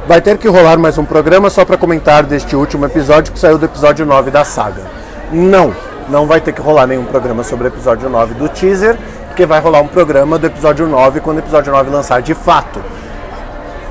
[0.08, 3.58] vai ter que rolar mais um programa só para comentar deste último episódio que saiu
[3.58, 4.82] do episódio 9 da saga.
[5.30, 5.72] Não,
[6.08, 8.96] não vai ter que rolar nenhum programa sobre o episódio 9 do teaser,
[9.28, 12.80] porque vai rolar um programa do episódio 9 quando o episódio 9 lançar de fato.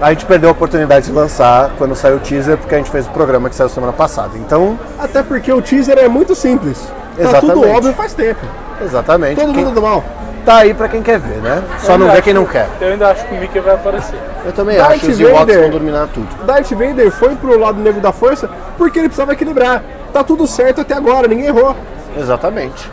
[0.02, 3.06] A gente perdeu a oportunidade de lançar quando saiu o teaser, porque a gente fez
[3.06, 4.32] o programa que saiu semana passada.
[4.36, 6.80] Então, Até porque o teaser é muito simples.
[7.18, 7.54] Tá Exatamente.
[7.54, 8.40] tudo óbvio faz tempo.
[8.82, 9.36] exatamente.
[9.36, 10.04] Todo quem mundo do mal.
[10.46, 11.62] tá aí para quem quer ver, né?
[11.80, 12.68] Só Eu não vê quem não quer.
[12.80, 14.18] Eu ainda acho que o Mickey vai aparecer.
[14.46, 15.62] Eu também Darth acho que os Ewoks Vader.
[15.62, 16.28] vão dominar tudo.
[16.46, 19.84] Darth Vader foi pro lado negro da força porque ele precisava equilibrar.
[20.12, 21.76] Tá tudo certo até agora, ninguém errou.
[22.18, 22.90] Exatamente.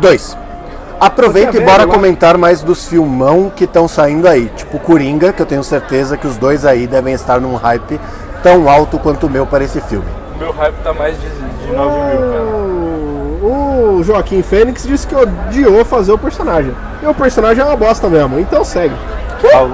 [0.00, 0.36] 2.
[1.00, 4.46] Aproveita e é bora comentar mais dos filmão que estão saindo aí.
[4.56, 8.00] Tipo Coringa, que eu tenho certeza que os dois aí devem estar num hype
[8.42, 10.06] tão alto quanto o meu para esse filme.
[10.34, 12.53] O meu hype tá mais de, de 9 mil, cara.
[13.84, 16.74] O, Joaquim Fênix disse que odiou fazer o personagem.
[17.02, 18.94] E o personagem é uma bosta mesmo, então segue.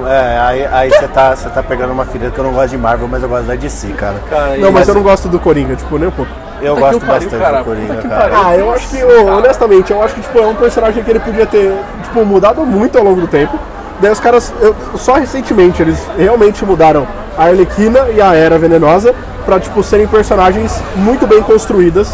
[0.09, 3.23] É, aí você tá, tá pegando uma ferida que eu não gosto de Marvel, mas
[3.23, 4.17] eu gosto da DC, cara.
[4.29, 6.31] Cara, Não, mas eu não gosto do Coringa, tipo, nem um pouco.
[6.61, 7.59] Eu gosto pariu, bastante cara.
[7.59, 8.33] do Coringa, cara.
[8.47, 11.47] Ah, eu acho que, honestamente, eu acho que tipo, é um personagem que ele podia
[11.47, 13.59] ter tipo, mudado muito ao longo do tempo.
[14.01, 17.07] Daí os caras, eu- só recentemente, eles realmente mudaram
[17.39, 19.15] a Arlequina e a Era Venenosa
[19.47, 22.13] pra tipo, serem personagens muito bem construídas.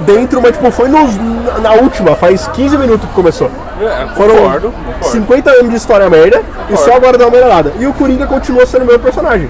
[0.00, 1.10] Dentro, mas tipo, foi nos,
[1.62, 3.50] na- última, faz 15 minutos que começou.
[3.80, 5.08] É, Foram concordo, concordo.
[5.08, 7.72] 50 anos de história merda e só agora dá uma melhorada.
[7.78, 9.48] E o Coringa continua sendo o meu personagem.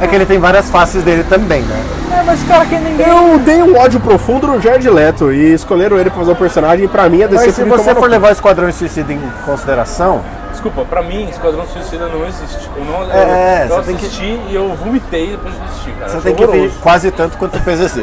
[0.00, 1.82] É que ele tem várias faces dele também, né?
[2.18, 3.06] É, mas cara, que ninguém.
[3.08, 6.84] Eu dei um ódio profundo no Jared Leto e escolheram ele pra fazer o personagem
[6.84, 10.20] e pra mim a DC Mas se você for levar o Esquadrão Suicida em consideração,
[10.50, 12.68] Desculpa, pra mim, Esquadrão Suicida não existe.
[12.76, 15.90] Eu não É, eu, eu você tem que- assisti e eu vomitei depois de assistir,
[15.92, 16.10] cara.
[16.10, 16.78] você tem que ver horroroso.
[16.80, 18.02] quase tanto quanto o PZZ.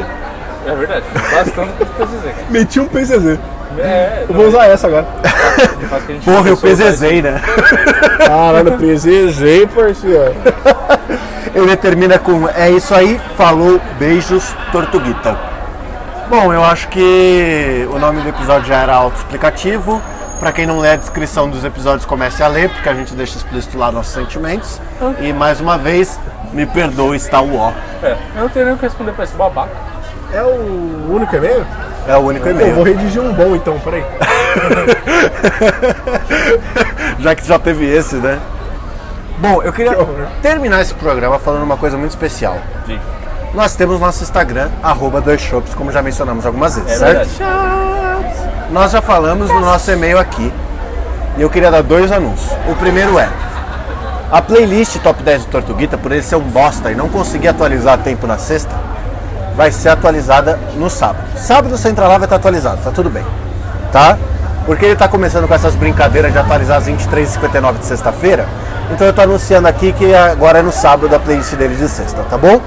[0.66, 1.72] É verdade, bastante
[2.10, 2.34] dizer.
[2.50, 3.38] Meti um PCZ.
[3.78, 5.06] É, Eu vou usar essa agora.
[6.24, 7.40] Porra, eu PZZ, né?
[8.18, 10.34] Caralho, PCZ, parceiro.
[11.54, 15.36] Ele termina com é isso aí, falou, beijos, Tortuguita.
[16.28, 20.00] Bom, eu acho que o nome do episódio já era autoexplicativo.
[20.40, 23.36] Pra quem não lê a descrição dos episódios, comece a ler, porque a gente deixa
[23.36, 24.80] explícito lá nossos sentimentos.
[25.20, 26.18] E mais uma vez,
[26.52, 27.70] me perdoe, está o ó.
[28.02, 29.91] É, eu não tenho nem o que responder pra esse babaca.
[30.32, 31.66] É o único e-mail?
[32.08, 32.82] É o único Eu vou e-mail.
[32.98, 34.04] redigir um bom então, peraí.
[37.18, 38.38] Já que já teve esse, né?
[39.38, 39.96] Bom, eu queria
[40.40, 42.56] terminar esse programa falando uma coisa muito especial.
[42.86, 43.00] Diga.
[43.54, 47.28] Nós temos nosso Instagram, arroba dois shops, como já mencionamos algumas vezes, É certo?
[47.28, 48.32] verdade.
[48.70, 50.52] Nós já falamos no nosso e-mail aqui.
[51.36, 52.50] E eu queria dar dois anúncios.
[52.70, 53.28] O primeiro é
[54.30, 57.94] a playlist Top 10 do Tortuguita, por ele ser um bosta e não conseguir atualizar
[57.94, 58.74] a tempo na sexta,
[59.56, 61.24] vai ser atualizada no sábado.
[61.36, 63.24] Sábado você entra lá vai estar atualizado, tá tudo bem.
[63.90, 64.16] Tá?
[64.64, 68.46] Porque ele tá começando com essas brincadeiras de atualizar às 23h59 de sexta-feira.
[68.90, 72.22] Então eu tô anunciando aqui que agora é no sábado a playlist dele de sexta,
[72.30, 72.60] tá bom?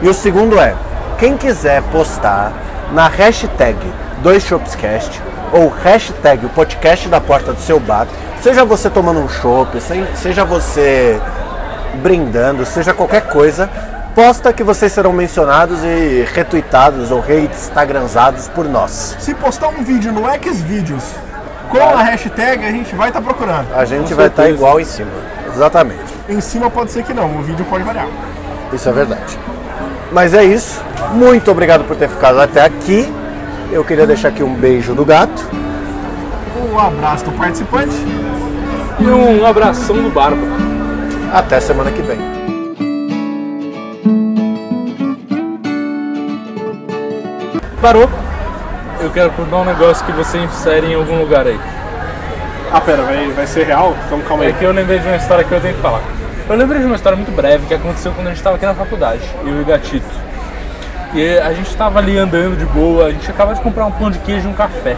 [0.00, 0.74] E o segundo é,
[1.18, 2.52] quem quiser postar
[2.92, 3.76] na hashtag
[4.24, 5.20] 2shopscast
[5.52, 8.06] ou hashtag o podcast da porta do seu bar,
[8.42, 11.20] seja você tomando um chopp, se- seja você
[12.02, 13.68] brindando, seja qualquer coisa,
[14.18, 19.16] posta que vocês serão mencionados e retuitados ou reinstagramzados por nós.
[19.20, 21.04] Se postar um vídeo no Xvideos
[21.70, 23.72] com a hashtag, a gente vai estar procurando.
[23.72, 24.58] A gente vai estar certeza.
[24.58, 25.12] igual em cima.
[25.54, 26.12] Exatamente.
[26.28, 28.08] Em cima pode ser que não, o vídeo pode variar.
[28.72, 29.38] Isso é verdade.
[30.10, 30.82] Mas é isso.
[31.12, 33.08] Muito obrigado por ter ficado até aqui.
[33.70, 35.48] Eu queria deixar aqui um beijo do gato.
[36.72, 37.94] Um abraço do participante.
[38.98, 40.42] E um abração do Barba.
[41.32, 42.57] Até semana que vem.
[47.80, 48.08] Parou.
[49.00, 51.58] Eu quero contar um negócio que você insere em algum lugar aí.
[52.72, 53.96] Ah, pera, vai, vai ser real?
[54.06, 54.52] Então calma É aí.
[54.54, 56.00] que eu lembrei de uma história que eu tenho que falar.
[56.48, 58.74] Eu lembrei de uma história muito breve que aconteceu quando a gente estava aqui na
[58.74, 60.06] faculdade, eu e o Gatito.
[61.14, 64.10] E a gente estava ali andando de boa, a gente acabava de comprar um pão
[64.10, 64.96] de queijo e um café.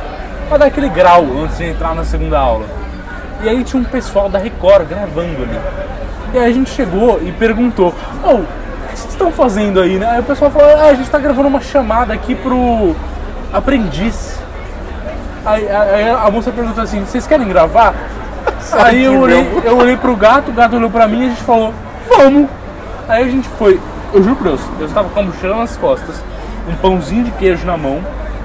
[0.49, 2.65] Pra dar aquele grau antes de entrar na segunda aula.
[3.43, 5.61] E aí tinha um pessoal da Record gravando ali.
[6.33, 8.60] E aí a gente chegou e perguntou: Ô, o que vocês
[9.21, 10.09] estão fazendo aí, né?
[10.11, 12.97] Aí o pessoal falou: Ah, a gente tá gravando uma chamada aqui pro
[13.53, 14.41] aprendiz.
[15.45, 17.95] Aí, aí a moça perguntou assim: Vocês querem gravar?
[18.73, 21.43] Aí eu olhei, eu olhei pro gato, o gato olhou pra mim e a gente
[21.43, 21.75] falou:
[22.09, 22.49] Vamos!
[23.09, 23.79] Aí a gente foi,
[24.13, 26.23] eu juro pra Deus, eu estava com a mochila nas costas,
[26.69, 28.01] um pãozinho de queijo na mão,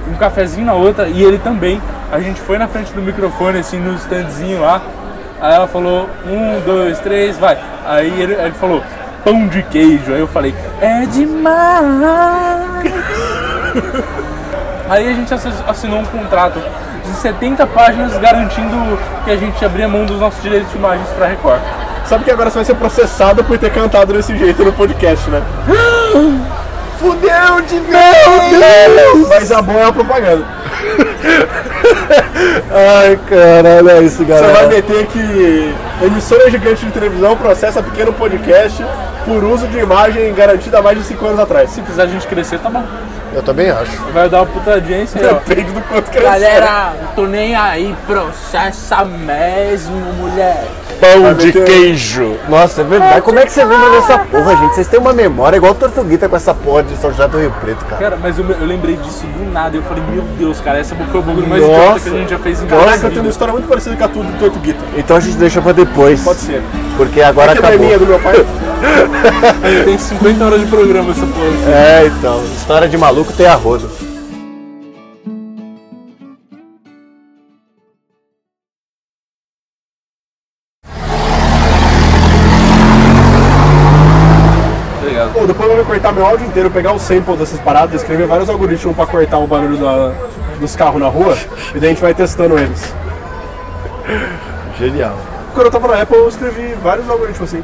[0.07, 1.82] um cafezinho na outra e ele também.
[2.11, 4.82] A gente foi na frente do microfone, assim, no standzinho lá.
[5.39, 7.57] Aí ela falou: Um, dois, três, vai.
[7.86, 8.82] Aí ele, ele falou:
[9.26, 10.13] Pão de queijo.
[10.13, 12.93] Aí eu falei: É demais!
[14.88, 15.34] Aí a gente
[15.67, 16.61] assinou um contrato
[17.03, 21.26] de 70 páginas garantindo que a gente abria mão dos nossos direitos de imagens pra
[21.26, 21.59] Record.
[22.05, 25.41] Sabe que agora você vai ser processado por ter cantado desse jeito no podcast, né?
[26.99, 29.28] Fudeu de Meu Deus!
[29.28, 30.45] Mas a boa é a propaganda.
[32.71, 34.67] Ai, caralho, é isso, Você vai galera.
[34.67, 35.73] meter que
[36.03, 38.83] emissora gigante de televisão processa pequeno podcast
[39.25, 41.69] por uso de imagem garantida há mais de 5 anos atrás.
[41.69, 42.83] Se fizer a gente crescer, tá bom.
[43.36, 43.91] Eu também acho.
[44.13, 45.33] Vai dar uma puta audiência aí, ó.
[45.45, 50.65] Depende do quanto que Galera, tô nem aí, processa mesmo, mulher.
[51.01, 52.38] Pão de queijo.
[52.47, 53.21] Nossa, é verdade.
[53.21, 54.75] Como é que você lembra dessa porra, gente?
[54.75, 57.83] Vocês têm uma memória igual Tortuguita com essa porra de São José do Rio Preto,
[57.83, 58.01] cara.
[58.01, 59.75] Cara, mas eu, eu lembrei disso do nada.
[59.75, 61.73] Eu falei, meu Deus, cara, essa foi o bagulho mais Nossa.
[61.73, 63.95] idiota que a gente já fez em Caraca, nossa eu tenho uma história muito parecida
[63.97, 64.79] com a tua do Tortuguita.
[64.95, 66.23] Então a gente deixa pra depois.
[66.23, 66.63] Pode ser.
[66.95, 67.86] Porque agora Que não é acabou.
[67.86, 68.36] minha, do meu pai.
[69.86, 71.47] tem 50 horas de programa essa porra.
[71.47, 71.71] Assim.
[71.71, 72.43] É, então.
[72.45, 73.83] História de maluco tem arroz.
[85.33, 88.49] Pô, depois eu vou cortar meu áudio inteiro, pegar o sample dessas paradas, escrever vários
[88.49, 90.13] algoritmos pra cortar o barulho da,
[90.59, 91.38] dos carros na rua
[91.73, 92.93] e daí a gente vai testando eles.
[94.79, 95.17] Genial.
[95.53, 97.63] Quando eu tava na Apple, eu escrevi vários algoritmos assim.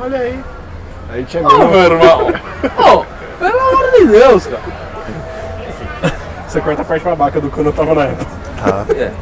[0.00, 0.40] Olha aí.
[1.10, 2.28] A gente é meu irmão.
[2.78, 3.04] Ô,
[3.38, 4.62] pelo amor de Deus, cara.
[6.48, 8.26] Você corta a parte babaca do quando eu tava na Apple.
[8.96, 9.12] É.